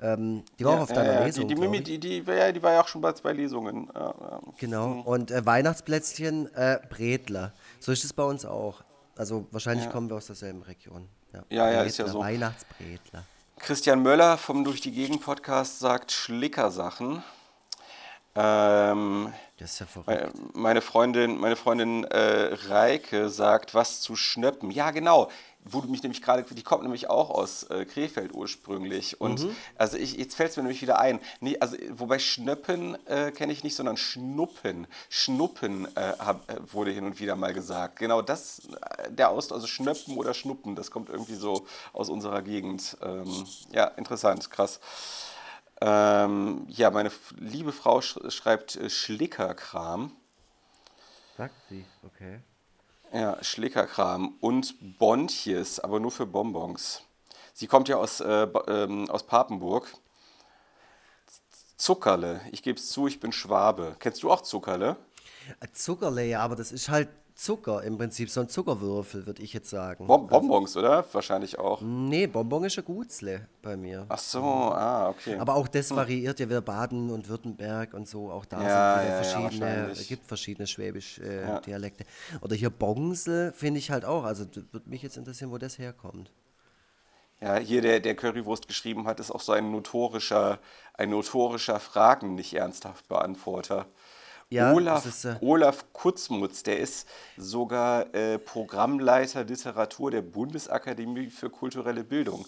[0.00, 1.26] Ähm, die war auch auf Ja, deiner ja, ja.
[1.26, 1.46] Lesung.
[1.46, 3.88] Die, die, Mimi, die, die, war ja, die war ja auch schon bei zwei Lesungen.
[3.94, 4.40] Ja, ja.
[4.58, 5.02] Genau.
[5.04, 7.52] Und äh, Weihnachtsplätzchen, äh, Bredler.
[7.84, 8.82] So ist es bei uns auch.
[9.14, 11.06] Also wahrscheinlich kommen wir aus derselben Region.
[11.50, 12.18] Ja, ja, ist ja so.
[12.20, 13.24] Weihnachtsbredler.
[13.58, 17.22] Christian Möller vom Durch die Gegend Podcast sagt Schlickersachen.
[18.34, 20.08] Ähm, Das ist ja verrückt.
[20.08, 24.70] meine- meine Freundin, meine Freundin äh, Reike sagt was zu Schnöppen.
[24.70, 25.30] Ja, genau.
[25.64, 29.20] Wo du mich nämlich gerade, die kommt nämlich auch aus äh, Krefeld ursprünglich.
[29.20, 29.46] Und
[29.76, 31.20] also ich, jetzt fällt es mir nämlich wieder ein.
[31.40, 34.86] Nee, also wobei Schnöppen äh, kenne ich nicht, sondern Schnuppen.
[35.08, 37.98] Schnuppen äh, hab, äh, wurde hin und wieder mal gesagt.
[37.98, 38.60] Genau das,
[38.98, 42.96] äh, der Ausdruck, also Schnöppen oder Schnuppen, das kommt irgendwie so aus unserer Gegend.
[43.02, 44.80] Ähm, ja, interessant, krass.
[45.80, 50.12] Ähm, ja, meine liebe Frau sch schreibt äh, Schlickerkram.
[51.36, 52.40] Sagt sie, okay.
[53.14, 57.02] Ja, Schlickerkram und Bontjes, aber nur für Bonbons.
[57.52, 59.86] Sie kommt ja aus, äh, ähm, aus Papenburg.
[61.76, 63.94] Zuckerle, ich gebe es zu, ich bin Schwabe.
[64.00, 64.96] Kennst du auch Zuckerle?
[65.60, 69.52] Äh, Zuckerle, ja, aber das ist halt Zucker im Prinzip, so ein Zuckerwürfel, würde ich
[69.52, 70.06] jetzt sagen.
[70.06, 71.04] Bon Bonbons, oder?
[71.12, 71.80] Wahrscheinlich auch.
[71.80, 74.06] Nee, Bonbon ist ein Gutzle bei mir.
[74.08, 75.36] Ach so, ah, okay.
[75.38, 78.30] Aber auch das variiert ja wieder Baden und Württemberg und so.
[78.30, 81.60] Auch da Ja, sind ja, ja, verschiedene, es gibt verschiedene schwäbisch äh, Ja.
[81.60, 82.04] Dialekte.
[82.40, 84.22] Oder hier Bongsel finde ich halt auch.
[84.22, 86.30] Also würde mich jetzt interessieren, wo das herkommt.
[87.40, 90.60] Ja, hier der, der Currywurst geschrieben hat, ist auch so ein notorischer,
[90.94, 93.86] ein notorischer Fragen nicht ernsthaft Beantworter.
[94.54, 101.50] Ja, Olaf, ist, äh, Olaf Kutzmutz, der ist sogar äh, Programmleiter Literatur der Bundesakademie für
[101.50, 102.46] kulturelle Bildung.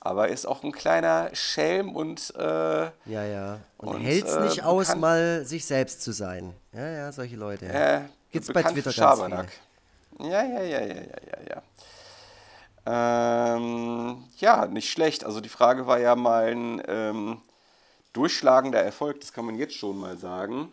[0.00, 3.60] Aber ist auch ein kleiner Schelm und äh, Ja, ja.
[3.78, 6.52] Und, Und, hält es äh, nicht aus, mal sich selbst zu sein.
[6.72, 7.66] Ja, ja, solche Leute.
[7.66, 8.00] äh,
[8.30, 9.50] Gibt's bei Twitter für ganz Schabernack.
[10.18, 10.30] viele.
[10.30, 11.02] Ja, ja, ja, ja, ja,
[11.48, 11.62] ja,
[12.86, 13.56] ja.
[13.56, 15.24] Ähm, ja, nicht schlecht.
[15.24, 17.38] Also die Frage war ja mal ein ähm,
[18.12, 20.72] durchschlagender Erfolg, das kann man jetzt schon mal sagen.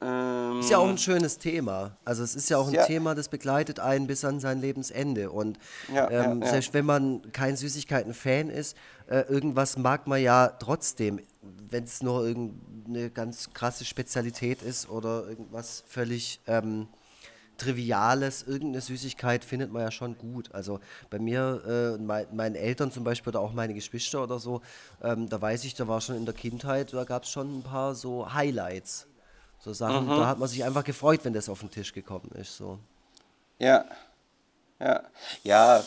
[0.00, 1.96] Ähm, Ist ja auch ein schönes Thema.
[2.04, 2.86] Also es ist ja auch ein Ja.
[2.86, 5.30] Thema, das begleitet einen bis an sein Lebensende.
[5.30, 5.58] Und
[5.92, 6.50] ja, ähm, ja.
[6.50, 8.76] selbst wenn man kein Süßigkeiten-Fan ist,
[9.08, 11.20] äh, irgendwas mag man ja trotzdem,
[11.68, 16.86] wenn es nur irgendeine ganz krasse Spezialität ist oder irgendwas völlig ähm,
[17.58, 20.54] Triviales, irgendeine Süßigkeit findet man ja schon gut.
[20.54, 20.80] Also
[21.10, 24.62] bei mir, äh, mein, meinen Eltern zum Beispiel oder auch meine Geschwister oder so,
[25.02, 27.62] ähm, da weiß ich, da war schon in der Kindheit, da gab es schon ein
[27.62, 29.06] paar so Highlights.
[29.58, 30.14] So Sachen, Mhm.
[30.14, 32.56] da hat man sich einfach gefreut, wenn das auf den Tisch gekommen ist.
[32.56, 32.78] So.
[33.58, 33.84] Ja,
[34.80, 35.02] ja,
[35.42, 35.84] ja.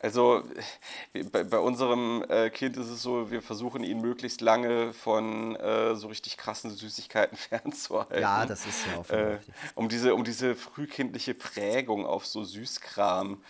[0.00, 0.42] Also
[1.12, 5.54] äh, bei, bei unserem äh, Kind ist es so, wir versuchen ihn möglichst lange von
[5.56, 8.20] äh, so richtig krassen Süßigkeiten fernzuhalten.
[8.20, 9.38] Ja, das ist ja auch äh,
[9.76, 13.42] um diese um diese frühkindliche Prägung auf so Süßkram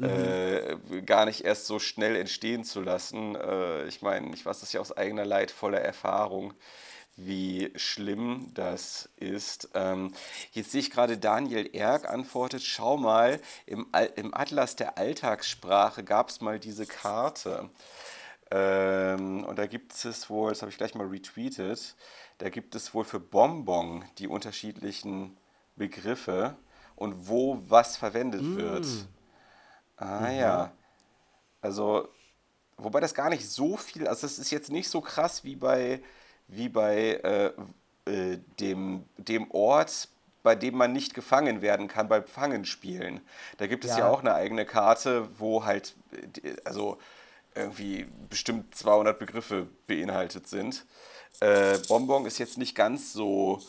[0.00, 0.76] äh,
[1.06, 3.36] gar nicht erst so schnell entstehen zu lassen.
[3.36, 6.52] Äh, ich meine, ich weiß das ja aus eigener leidvoller Erfahrung,
[7.16, 9.68] wie schlimm das ist.
[9.74, 10.12] Ähm,
[10.52, 16.04] jetzt sehe ich gerade Daniel Erk antwortet, schau mal, im, Al im Atlas der Alltagssprache
[16.04, 17.70] gab es mal diese Karte.
[18.50, 21.96] Ähm, und da gibt es wohl, das habe ich gleich mal retweetet,
[22.38, 25.36] da gibt es wohl für Bonbon die unterschiedlichen
[25.76, 26.56] Begriffe.
[26.96, 28.86] und wo was verwendet wird.
[29.96, 30.72] Ah ja.
[31.60, 32.08] Also,
[32.76, 36.02] wobei das gar nicht so viel, also das ist jetzt nicht so krass wie bei,
[36.48, 37.52] wie bei äh,
[38.10, 40.08] äh, dem, dem Ort,
[40.42, 43.20] bei dem man nicht gefangen werden kann beim Fangenspielen.
[43.58, 44.08] Da gibt es ja, Ja.
[44.08, 45.94] auch eine eigene Karte, wo halt,
[46.42, 46.98] äh, also
[47.54, 50.86] irgendwie bestimmt 200 Begriffe beinhaltet sind.
[51.40, 53.60] Äh, Bonbon ist jetzt nicht ganz so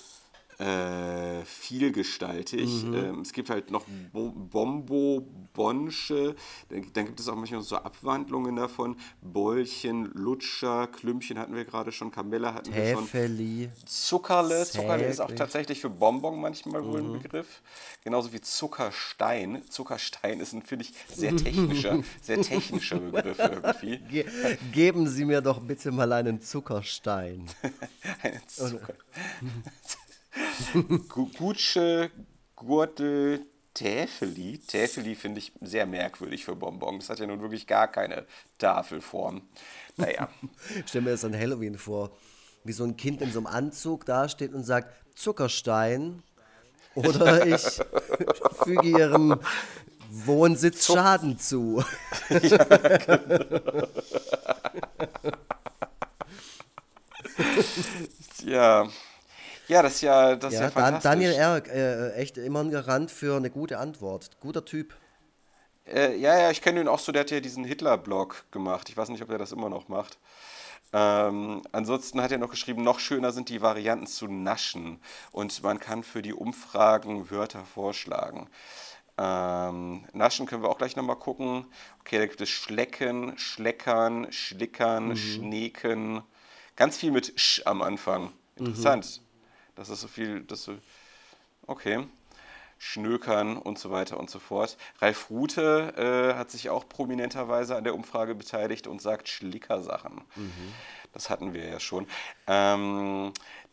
[0.58, 2.84] äh, vielgestaltig.
[2.84, 6.36] Ähm, es gibt halt noch Bo Bombo, Bonsche,
[6.70, 8.96] dann, dann gibt es auch manchmal so Abwandlungen davon.
[9.22, 13.06] Bollchen, Lutscher, Klümpchen hatten wir gerade schon, Kamelle hatten wir schon.
[13.06, 13.70] Täfeli.
[13.86, 17.62] Zuckerle, Zuckerle ist auch tatsächlich für Bonbon manchmal wohl ein Begriff.
[18.04, 19.62] Genauso wie Zuckerstein.
[19.70, 23.98] Zuckerstein ist ein, finde ich, sehr technischer, sehr technischer Begriff irgendwie.
[23.98, 24.26] Ge
[24.72, 27.46] geben Sie mir doch bitte mal einen Zuckerstein.
[28.22, 28.94] Eine Zucker.
[31.10, 32.12] Gu- Gutsche,
[32.56, 34.60] Gurtel, Täfeli.
[34.60, 37.00] Täfeli finde ich sehr merkwürdig für Bonbon.
[37.00, 38.26] Das hat ja nun wirklich gar keine
[38.58, 39.42] Tafelform.
[39.98, 40.30] Naja.
[40.80, 42.12] Ich stell mir das an Halloween vor,
[42.64, 46.24] wie so ein Kind in so einem Anzug dasteht und sagt Zuckerstein
[46.96, 47.62] oder ich
[48.64, 49.40] füge ihrem
[50.10, 51.84] Wohnsitz Schaden zu.
[52.30, 52.58] Ja.
[58.44, 58.88] Ja,
[59.82, 61.04] das ist ja, das ist ja, Ja, Dan fantastisch.
[61.04, 64.40] Daniel Erk, äh, echt immer ein Garant für eine gute Antwort.
[64.40, 64.96] Guter Typ.
[65.88, 68.90] Äh, ja, ja, ich kenne ihn auch so, der hat ja diesen Hitler-Blog gemacht.
[68.90, 70.18] Ich weiß nicht, ob er das immer noch macht.
[70.94, 75.02] Ähm, ansonsten hat er noch geschrieben, noch schöner sind die Varianten zu naschen
[75.32, 78.50] und man kann für die Umfragen Wörter vorschlagen.
[79.18, 81.66] Ähm, naschen können wir auch gleich nochmal gucken.
[82.02, 86.22] Okay, da gibt es Schlecken, Schleckern, Schlickern, Schneeken.
[86.76, 88.32] Ganz viel mit Sch am Anfang.
[88.56, 89.22] Interessant.
[89.76, 90.74] Das ist so viel, das so,
[91.68, 92.06] okay.
[92.78, 94.78] Schnökern und so weiter und so fort.
[95.00, 100.22] Ralf Rute äh, hat sich auch prominenterweise an der Umfrage beteiligt und sagt Schlickersachen.
[101.14, 102.06] Das hatten wir ja schon.
[102.48, 103.32] Ähm,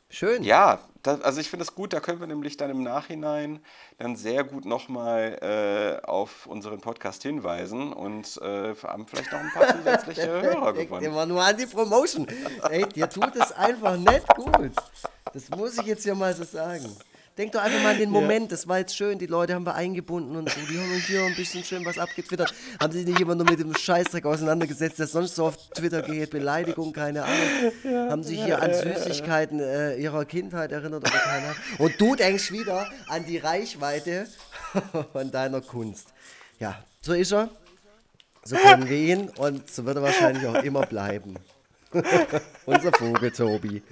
[0.08, 0.44] Schön.
[0.44, 3.60] ja, das, also ich finde es gut, da können wir nämlich dann im Nachhinein
[3.98, 9.50] dann sehr gut nochmal äh, auf unseren Podcast hinweisen und äh, haben vielleicht noch ein
[9.52, 11.06] paar zusätzliche Hörer Denkt gewonnen.
[11.06, 12.28] immer nur an die Promotion.
[12.70, 14.72] Ey, dir tut es einfach nicht gut.
[15.32, 16.96] Das muss ich jetzt hier mal so sagen.
[17.38, 19.74] Denk doch einfach mal an den Moment, das war jetzt schön, die Leute haben wir
[19.74, 22.52] eingebunden und so, die haben uns hier ein bisschen schön was abgetwittert.
[22.78, 26.28] Haben sich nicht immer nur mit dem Scheißdreck auseinandergesetzt, der sonst so auf Twitter geht,
[26.28, 28.10] Beleidigung, keine Ahnung.
[28.10, 31.56] haben sich hier an Süßigkeiten äh, ihrer Kindheit erinnert oder keine Ahnung.
[31.78, 34.26] Und du denkst wieder an die Reichweite
[35.12, 36.08] von deiner Kunst.
[36.58, 37.48] Ja, so ist er.
[38.44, 41.36] So kennen wir ihn und so wird er wahrscheinlich auch immer bleiben.
[42.66, 43.82] Unser Vogel Tobi.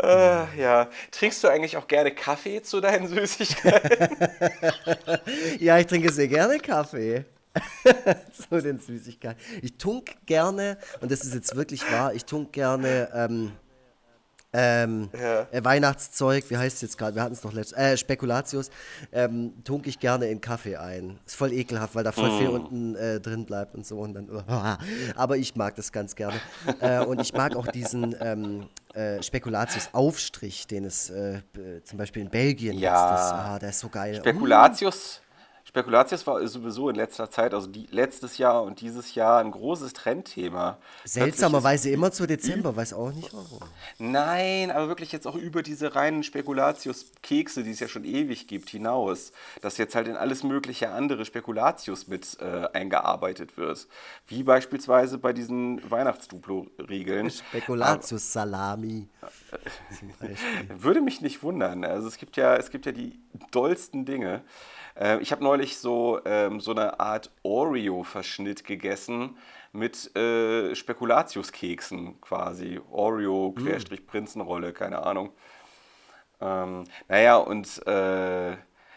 [0.00, 0.88] Äh, ja.
[1.10, 4.08] Trinkst du eigentlich auch gerne Kaffee zu deinen Süßigkeiten?
[5.58, 7.24] Ja, ich trinke sehr gerne Kaffee.
[8.50, 9.40] zu den Süßigkeiten.
[9.62, 13.52] Ich tunk gerne, und das ist jetzt wirklich wahr, ich tunk gerne ähm,
[14.54, 15.46] ähm, Ja.
[15.50, 17.14] äh, Weihnachtszeug, wie heißt es jetzt gerade?
[17.16, 18.70] Wir hatten es doch letztes, äh, Spekulatius,
[19.12, 21.18] ähm, tunk ich gerne in Kaffee ein.
[21.26, 23.98] Ist voll ekelhaft, weil da voll viel unten äh, drin bleibt und so.
[23.98, 24.28] Und dann,
[25.16, 26.40] aber ich mag das ganz gerne.
[26.80, 31.40] äh, und ich mag auch diesen ähm, äh, Spekulatius-Aufstrich, den es äh,
[31.84, 33.08] zum Beispiel in Belgien Ja.
[33.08, 33.20] gibt.
[33.20, 34.14] Ah, der ist so geil.
[34.16, 35.20] Spekulatius,
[35.74, 39.92] Spekulatius war sowieso in letzter Zeit, also die, letztes Jahr und dieses Jahr, ein großes
[39.92, 40.78] Trendthema.
[41.02, 43.58] Seltsamerweise immer zu Dezember, weiß auch nicht warum.
[43.98, 48.70] Nein, aber wirklich jetzt auch über diese reinen Spekulatius-Kekse, die es ja schon ewig gibt,
[48.70, 53.88] hinaus, dass jetzt halt in alles mögliche andere Spekulatius mit äh, eingearbeitet wird.
[54.28, 57.30] Wie beispielsweise bei diesen Weihnachtsduplo-Riegeln.
[57.30, 59.08] Spekulatius-Salami.
[59.50, 60.36] Beispiel.
[60.82, 61.84] Würde mich nicht wundern.
[61.84, 63.18] Also es gibt ja, es gibt ja die
[63.50, 64.44] dollsten Dinge.
[64.98, 69.36] Äh, ich habe neulich so, ähm, so eine Art Oreo-Verschnitt gegessen
[69.72, 72.80] mit äh, Spekulatiuskeksen quasi.
[72.90, 75.32] Oreo, Querstrich Prinzenrolle, keine Ahnung.
[76.40, 78.56] Ähm, naja, und äh,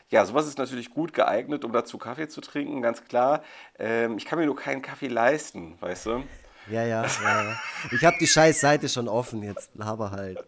[0.10, 3.42] ja, sowas ist natürlich gut geeignet, um dazu Kaffee zu trinken, ganz klar.
[3.78, 6.24] Ähm, ich kann mir nur keinen Kaffee leisten, weißt du?
[6.70, 7.60] Ja, ja, ja, ja.
[7.92, 10.46] Ich habe die scheiß Seite schon offen, jetzt laber halt.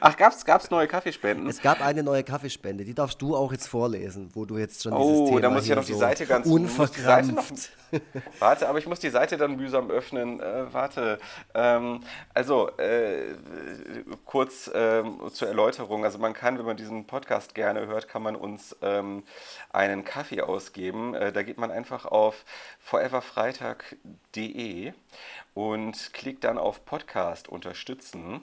[0.00, 1.48] Ach, gab's, gab's neue Kaffeespenden?
[1.48, 4.92] Es gab eine neue Kaffeespende, die darfst du auch jetzt vorlesen, wo du jetzt schon
[4.92, 7.70] Oh, dieses Thema da muss ich ja noch die Seite ganz unverkrampft.
[8.38, 10.38] Warte, aber ich muss die Seite dann mühsam öffnen.
[10.40, 11.18] Äh, warte.
[11.54, 12.00] Ähm,
[12.32, 13.34] also, äh,
[14.24, 16.04] kurz ähm, zur Erläuterung.
[16.04, 19.22] Also, man kann, wenn man diesen Podcast gerne hört, kann man uns ähm,
[19.70, 21.14] einen Kaffee ausgeben.
[21.14, 22.44] Äh, da geht man einfach auf
[22.80, 24.92] foreverfreitag.de
[25.54, 28.42] und klickt dann auf Podcast unterstützen.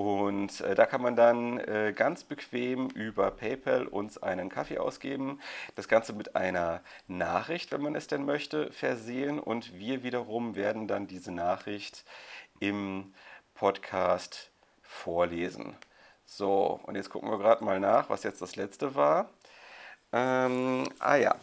[0.00, 5.40] Und äh, da kann man dann äh, ganz bequem über PayPal uns einen Kaffee ausgeben.
[5.74, 9.38] Das Ganze mit einer Nachricht, wenn man es denn möchte, versehen.
[9.38, 12.06] Und wir wiederum werden dann diese Nachricht
[12.60, 13.12] im
[13.52, 15.76] Podcast vorlesen.
[16.24, 19.28] So, und jetzt gucken wir gerade mal nach, was jetzt das letzte war.
[20.14, 21.34] Ähm, ah ja.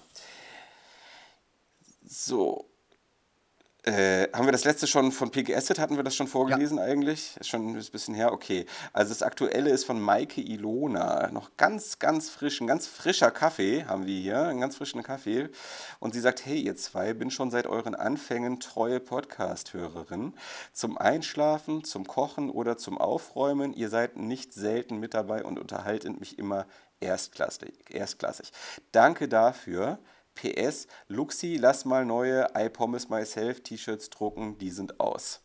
[2.08, 2.66] So,
[3.88, 5.70] äh, haben wir das letzte schon von PGS?
[5.80, 6.84] Hatten wir das schon vorgelesen ja.
[6.84, 7.38] eigentlich?
[7.40, 8.34] Ist schon ein bisschen her?
[8.34, 8.66] Okay.
[8.92, 11.32] Also das aktuelle ist von Maike Ilona.
[11.32, 15.50] Noch ganz, ganz frisch, ein ganz frischer Kaffee haben wir hier, einen ganz frischen Kaffee.
[16.00, 20.34] Und sie sagt, hey ihr zwei, bin schon seit euren Anfängen treue Podcast-Hörerin.
[20.74, 23.74] Zum Einschlafen, zum Kochen oder zum Aufräumen.
[23.74, 26.66] Ihr seid nicht selten mit dabei und unterhaltet mich immer
[27.00, 27.74] erstklassig.
[27.90, 28.52] erstklassig.
[28.92, 30.00] Danke dafür.
[30.38, 35.42] PS, Luxi, lass mal neue I Promise Myself T-Shirts drucken, die sind aus.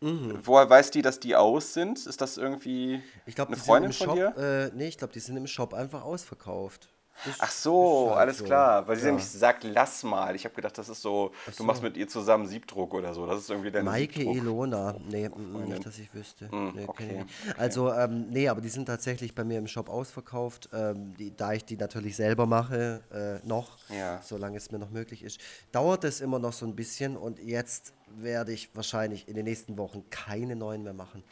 [0.00, 0.40] Mhm.
[0.42, 2.06] Woher weiß die, dass die aus sind?
[2.06, 4.70] Ist das irgendwie ich glaub, eine Freundin von Shop, dir?
[4.72, 6.91] Äh, nee, ich glaube, die sind im Shop einfach ausverkauft.
[7.38, 8.44] Ach so, halt alles so.
[8.44, 8.86] klar.
[8.88, 9.08] Weil sie ja.
[9.08, 10.34] nämlich sagt, lass mal.
[10.34, 11.12] Ich habe gedacht, das ist so,
[11.46, 13.26] so, du machst mit ihr zusammen Siebdruck oder so.
[13.26, 14.36] Das ist irgendwie dein Maike Siebdruck.
[14.36, 14.94] Ilona.
[15.08, 15.28] Nee,
[15.66, 16.46] nicht, dass ich wüsste.
[16.54, 17.22] Mm, nee, okay.
[17.22, 17.54] okay.
[17.56, 20.68] Also, ähm, nee, aber die sind tatsächlich bei mir im Shop ausverkauft.
[20.72, 24.20] Ähm, die, da ich die natürlich selber mache, äh, noch, ja.
[24.22, 25.40] solange es mir noch möglich ist,
[25.70, 27.16] dauert es immer noch so ein bisschen.
[27.16, 31.22] Und jetzt werde ich wahrscheinlich in den nächsten Wochen keine neuen mehr machen.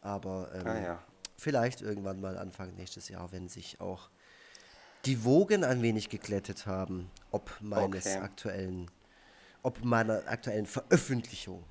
[0.00, 0.98] Aber ähm, ah, ja.
[1.36, 4.10] vielleicht irgendwann mal Anfang nächstes Jahr, wenn sich auch
[5.04, 8.18] die Wogen ein wenig geglättet haben, ob meines okay.
[8.18, 8.90] aktuellen,
[9.62, 11.62] ob meiner aktuellen Veröffentlichung.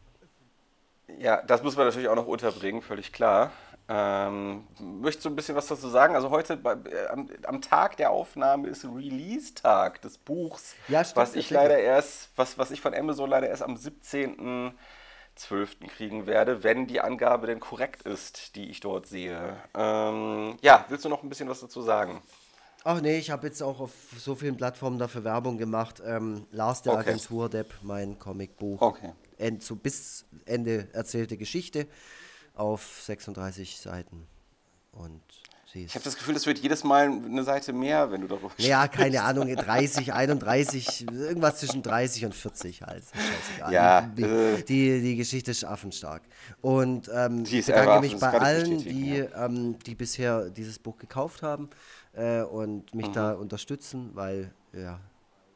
[1.18, 3.52] Ja, das muss man natürlich auch noch unterbringen, völlig klar.
[3.92, 6.14] Ähm, möchtest du ein bisschen was dazu sagen?
[6.14, 11.18] Also heute bei, äh, am, am, Tag der Aufnahme ist Release-Tag des Buchs, ja, stimmt,
[11.18, 15.88] was ich leider erst, was, was ich von Amazon leider erst am 17.12.
[15.88, 19.58] kriegen werde, wenn die Angabe denn korrekt ist, die ich dort sehe.
[19.74, 22.22] Ähm, ja, willst du noch ein bisschen was dazu sagen?
[22.84, 26.02] Ach nee, ich habe jetzt auch auf so vielen Plattformen dafür Werbung gemacht.
[26.06, 27.10] Ähm, Lars der okay.
[27.10, 28.82] Agentur Depp, mein Comicbuch.
[28.82, 29.12] Okay.
[29.38, 31.88] End, so bis Ende erzählte Geschichte
[32.56, 34.28] auf 36 Seiten.
[34.92, 35.22] Und
[35.74, 38.68] ich habe das Gefühl, das wird jedes Mal eine Seite mehr, wenn du darüber sprichst.
[38.68, 43.04] Ja, keine Ahnung, 30, 31, irgendwas zwischen 30 und 40 halt.
[43.70, 46.24] Ja, die, äh, die, die, Geschichte ist affenstark.
[46.62, 49.46] Und ähm, ich bedanke mich bei allen, die, ja.
[49.46, 51.70] ähm, die bisher dieses Buch gekauft haben
[52.20, 53.14] äh, und mich mhm.
[53.14, 55.00] da unterstützen, weil, ja,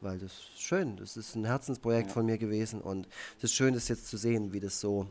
[0.00, 0.96] weil das ist schön.
[0.96, 2.14] Das ist ein Herzensprojekt ja.
[2.14, 3.06] von mir gewesen und
[3.38, 5.06] es ist schön, das jetzt zu sehen, wie das so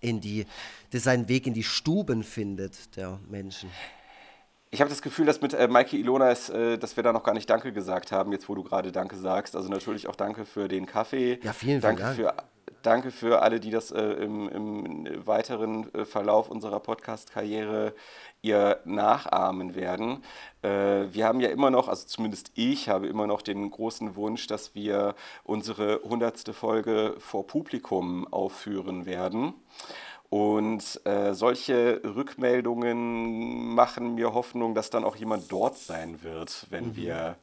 [0.00, 0.46] in die,
[0.90, 3.70] das seinen Weg in die Stuben findet der Menschen.
[4.70, 7.22] Ich habe das Gefühl, dass mit äh, Maike Ilona ist, äh, dass wir da noch
[7.22, 9.56] gar nicht Danke gesagt haben, jetzt wo du gerade Danke sagst.
[9.56, 11.40] Also natürlich auch Danke für den Kaffee.
[11.42, 12.36] Ja, vielen, Danke vielen Dank.
[12.36, 12.57] Für,
[12.88, 17.94] danke für alle, die das äh, im, im, weiteren äh, Verlauf unserer Podcast-Karriere
[18.40, 20.24] ihr nachahmen werden.
[20.62, 20.68] Äh,
[21.12, 24.74] wir haben ja immer noch, also zumindest ich habe immer noch den großen Wunsch, dass
[24.74, 25.14] wir
[25.44, 29.52] unsere hundertste Folge vor Publikum aufführen werden.
[30.30, 36.88] Und äh, solche Rückmeldungen machen mir Hoffnung, dass dann auch jemand dort sein wird, wenn
[36.88, 36.96] mhm.
[36.96, 37.36] wir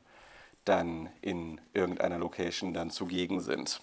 [0.66, 3.80] dann in irgendeiner Location dann zugegen sind.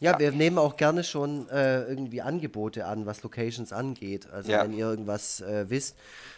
[0.00, 4.28] Ja, ja, wir nehmen auch gerne schon äh, irgendwie Angebote an, was Locations angeht.
[4.30, 4.62] Also ja.
[4.62, 5.96] wenn ihr irgendwas äh, wisst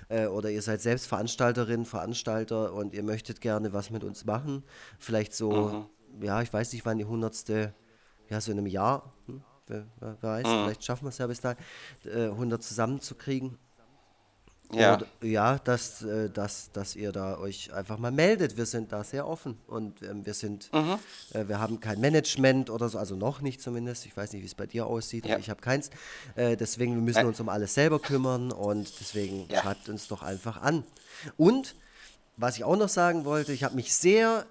[0.09, 4.63] äh, oder ihr seid selbst Veranstalterin, Veranstalter und ihr möchtet gerne was mit uns machen,
[4.99, 5.89] vielleicht so,
[6.19, 6.25] mhm.
[6.25, 7.75] ja, ich weiß nicht, wann die hundertste,
[8.29, 9.43] ja, so in einem Jahr, hm?
[9.67, 10.65] wer, wer weiß, mhm.
[10.65, 11.59] vielleicht schaffen wir es ja bis dahin,
[12.05, 13.59] äh, 100 zusammenzukriegen.
[14.73, 18.57] Ja, Oder, ja dass, äh, dass, dass ihr da euch einfach mal meldet.
[18.57, 20.99] Wir sind da sehr offen und ähm, wir sind, mhm.
[21.33, 24.07] äh, wir haben kein Management oder so, also noch nicht zumindest.
[24.07, 25.27] Ich weiß nicht, wie es bei dir aussieht.
[25.27, 25.39] Ja.
[25.39, 25.91] Ich habe keins.
[26.35, 29.61] Äh, deswegen wir müssen uns um alles selber kümmern und deswegen ja.
[29.61, 30.85] schreibt uns doch einfach an.
[31.37, 31.77] Und
[32.37, 34.47] was ich auch noch sagen wollte, ich habe mich sehr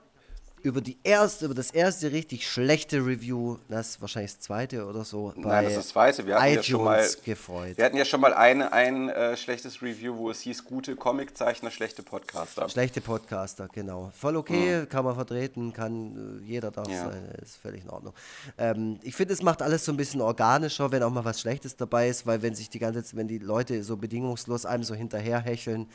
[0.65, 5.31] über die erste, über das erste richtig schlechte Review, das wahrscheinlich das zweite oder so.
[5.35, 6.25] Nein, das ist das zweite.
[6.25, 7.77] Wir hatten iTunes ja schon mal gefreut.
[7.77, 11.69] Wir hatten ja schon mal ein, ein äh, schlechtes Review, wo es hieß gute Comiczeichner,
[11.69, 12.67] schlechte Podcaster.
[12.67, 14.11] Schlechte Podcaster, genau.
[14.17, 14.89] Voll okay, mhm.
[14.89, 17.11] kann man vertreten, kann äh, jeder darf ja.
[17.11, 18.15] sein, ist völlig in Ordnung.
[18.57, 21.75] Ähm, ich finde, es macht alles so ein bisschen organischer, wenn auch mal was Schlechtes
[21.75, 25.85] dabei ist, weil wenn sich die ganze, wenn die Leute so bedingungslos einem so hinterherhecheln,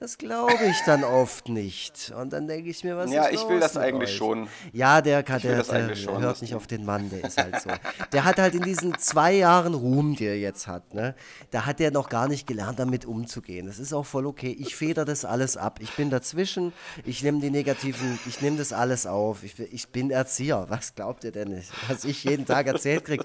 [0.00, 2.10] das glaube ich dann oft nicht.
[2.18, 4.13] Und dann denke ich mir, was ja, ist ich will das eigentlich euch?
[4.16, 4.48] Schon.
[4.72, 7.70] Ja, der, kann, der, der schon, hört nicht auf den Mann, der ist halt so.
[8.12, 11.14] Der hat halt in diesen zwei Jahren Ruhm, die er jetzt hat, ne,
[11.50, 13.66] da hat er noch gar nicht gelernt, damit umzugehen.
[13.66, 14.56] Das ist auch voll okay.
[14.58, 15.78] Ich feder das alles ab.
[15.82, 16.72] Ich bin dazwischen,
[17.04, 19.42] ich nehme die negativen, ich nehme das alles auf.
[19.42, 20.66] Ich, ich bin Erzieher.
[20.68, 23.24] Was glaubt ihr denn, was ich jeden Tag erzählt kriege?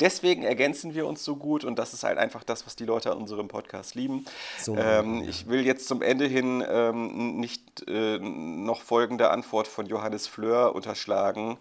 [0.00, 3.10] Deswegen ergänzen wir uns so gut und das ist halt einfach das, was die Leute
[3.10, 4.24] an unserem Podcast lieben.
[4.58, 5.28] So, ähm, ja.
[5.28, 10.74] Ich will jetzt zum Ende hin ähm, nicht äh, noch folgende Antwort von Johannes Fleur
[10.74, 11.58] unterschlagen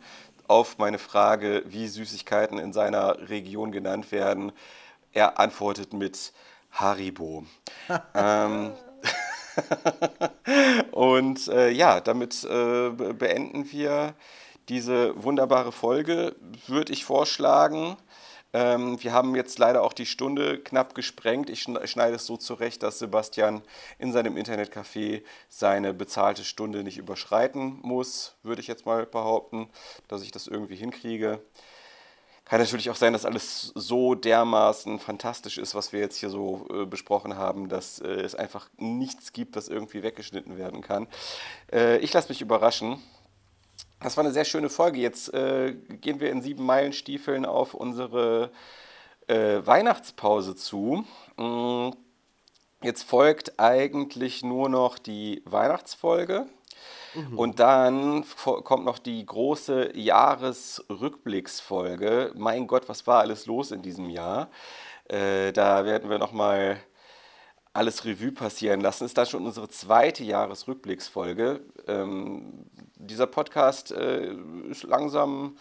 [0.48, 4.52] auf meine Frage, wie Süßigkeiten in seiner Region genannt werden.
[5.14, 6.34] Er antwortet mit
[6.72, 7.46] Haribo.
[8.16, 8.72] ähm,
[10.92, 14.16] und äh, ja, damit äh, beenden wir
[14.70, 16.36] diese wunderbare Folge,
[16.67, 17.97] würde ich vorschlagen.
[18.53, 21.49] Ähm, wir haben jetzt leider auch die Stunde knapp gesprengt.
[21.49, 23.61] Ich schneide es so zurecht, dass Sebastian
[23.99, 29.70] in seinem Internetcafé seine bezahlte Stunde nicht überschreiten muss, würde ich jetzt mal behaupten,
[30.07, 31.41] dass ich das irgendwie hinkriege.
[32.45, 36.65] Kann natürlich auch sein, dass alles so dermaßen fantastisch ist, was wir jetzt hier so
[36.74, 41.07] äh, besprochen haben, dass äh, es einfach nichts gibt, was irgendwie weggeschnitten werden kann.
[41.72, 42.99] Äh, ich lasse mich überraschen.
[44.02, 45.00] Das war eine sehr schöne Folge.
[45.00, 48.52] Jetzt äh, gehen wir in sieben Meilenstiefeln auf unsere
[49.28, 51.06] äh, Weihnachtspause zu.
[51.38, 51.89] Mm,
[52.82, 56.47] jetzt folgt eigentlich nur noch die Weihnachtsfolge.
[57.14, 57.38] Mhm.
[57.38, 62.32] Und dann kommt noch die große Jahresrückblicksfolge.
[62.36, 64.50] Mein Gott, was war alles los in diesem Jahr?
[65.06, 66.80] Äh, da werden wir nochmal
[67.74, 69.06] alles Revue passieren lassen.
[69.06, 71.62] Ist das schon unsere zweite Jahresrückblicksfolge.
[71.88, 72.66] Ähm,
[73.00, 74.34] dieser Podcast äh,
[74.70, 75.58] ist, langsam,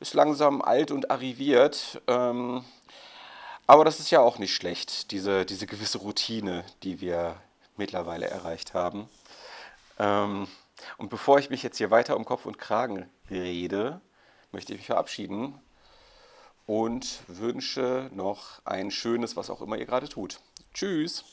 [0.00, 2.00] ist langsam alt und arriviert.
[2.06, 2.64] Ähm,
[3.66, 7.36] aber das ist ja auch nicht schlecht, diese, diese gewisse Routine, die wir
[7.76, 9.08] mittlerweile erreicht haben.
[9.98, 10.46] Ähm,
[10.96, 14.00] und bevor ich mich jetzt hier weiter um Kopf und Kragen rede,
[14.52, 15.60] möchte ich mich verabschieden
[16.66, 20.40] und wünsche noch ein schönes, was auch immer ihr gerade tut.
[20.72, 21.24] Tschüss.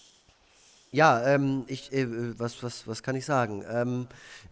[0.93, 2.07] Ja, ähm, ich, äh,
[2.39, 3.65] was, was, was kann ich sagen?
[3.67, 4.07] Ähm,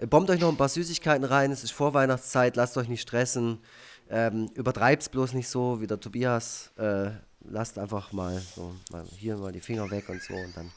[0.10, 3.60] bombt euch noch ein paar Süßigkeiten rein, es ist Vorweihnachtszeit, lasst euch nicht stressen.
[4.10, 6.72] Ähm, übertreibt's bloß nicht so wie der Tobias.
[6.78, 7.12] Äh,
[7.48, 10.72] lasst einfach mal so mal hier mal die Finger weg und so und dann.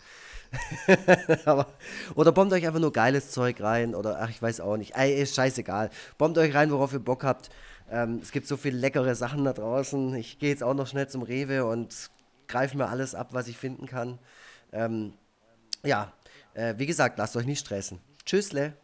[1.47, 1.67] Aber,
[2.15, 4.95] oder bombt euch einfach nur geiles Zeug rein oder ach, ich weiß auch nicht.
[4.95, 5.89] Ey, ist scheißegal.
[6.19, 7.49] Bombt euch rein, worauf ihr Bock habt.
[7.91, 10.15] Ähm, es gibt so viele leckere Sachen da draußen.
[10.17, 12.11] Ich gehe jetzt auch noch schnell zum Rewe und
[12.49, 14.19] greife mir alles ab, was ich finden kann.
[14.71, 15.15] Ähm,
[15.85, 16.13] ja,
[16.55, 18.01] äh, wie gesagt, lasst euch nicht stressen.
[18.25, 18.75] Tschüssle.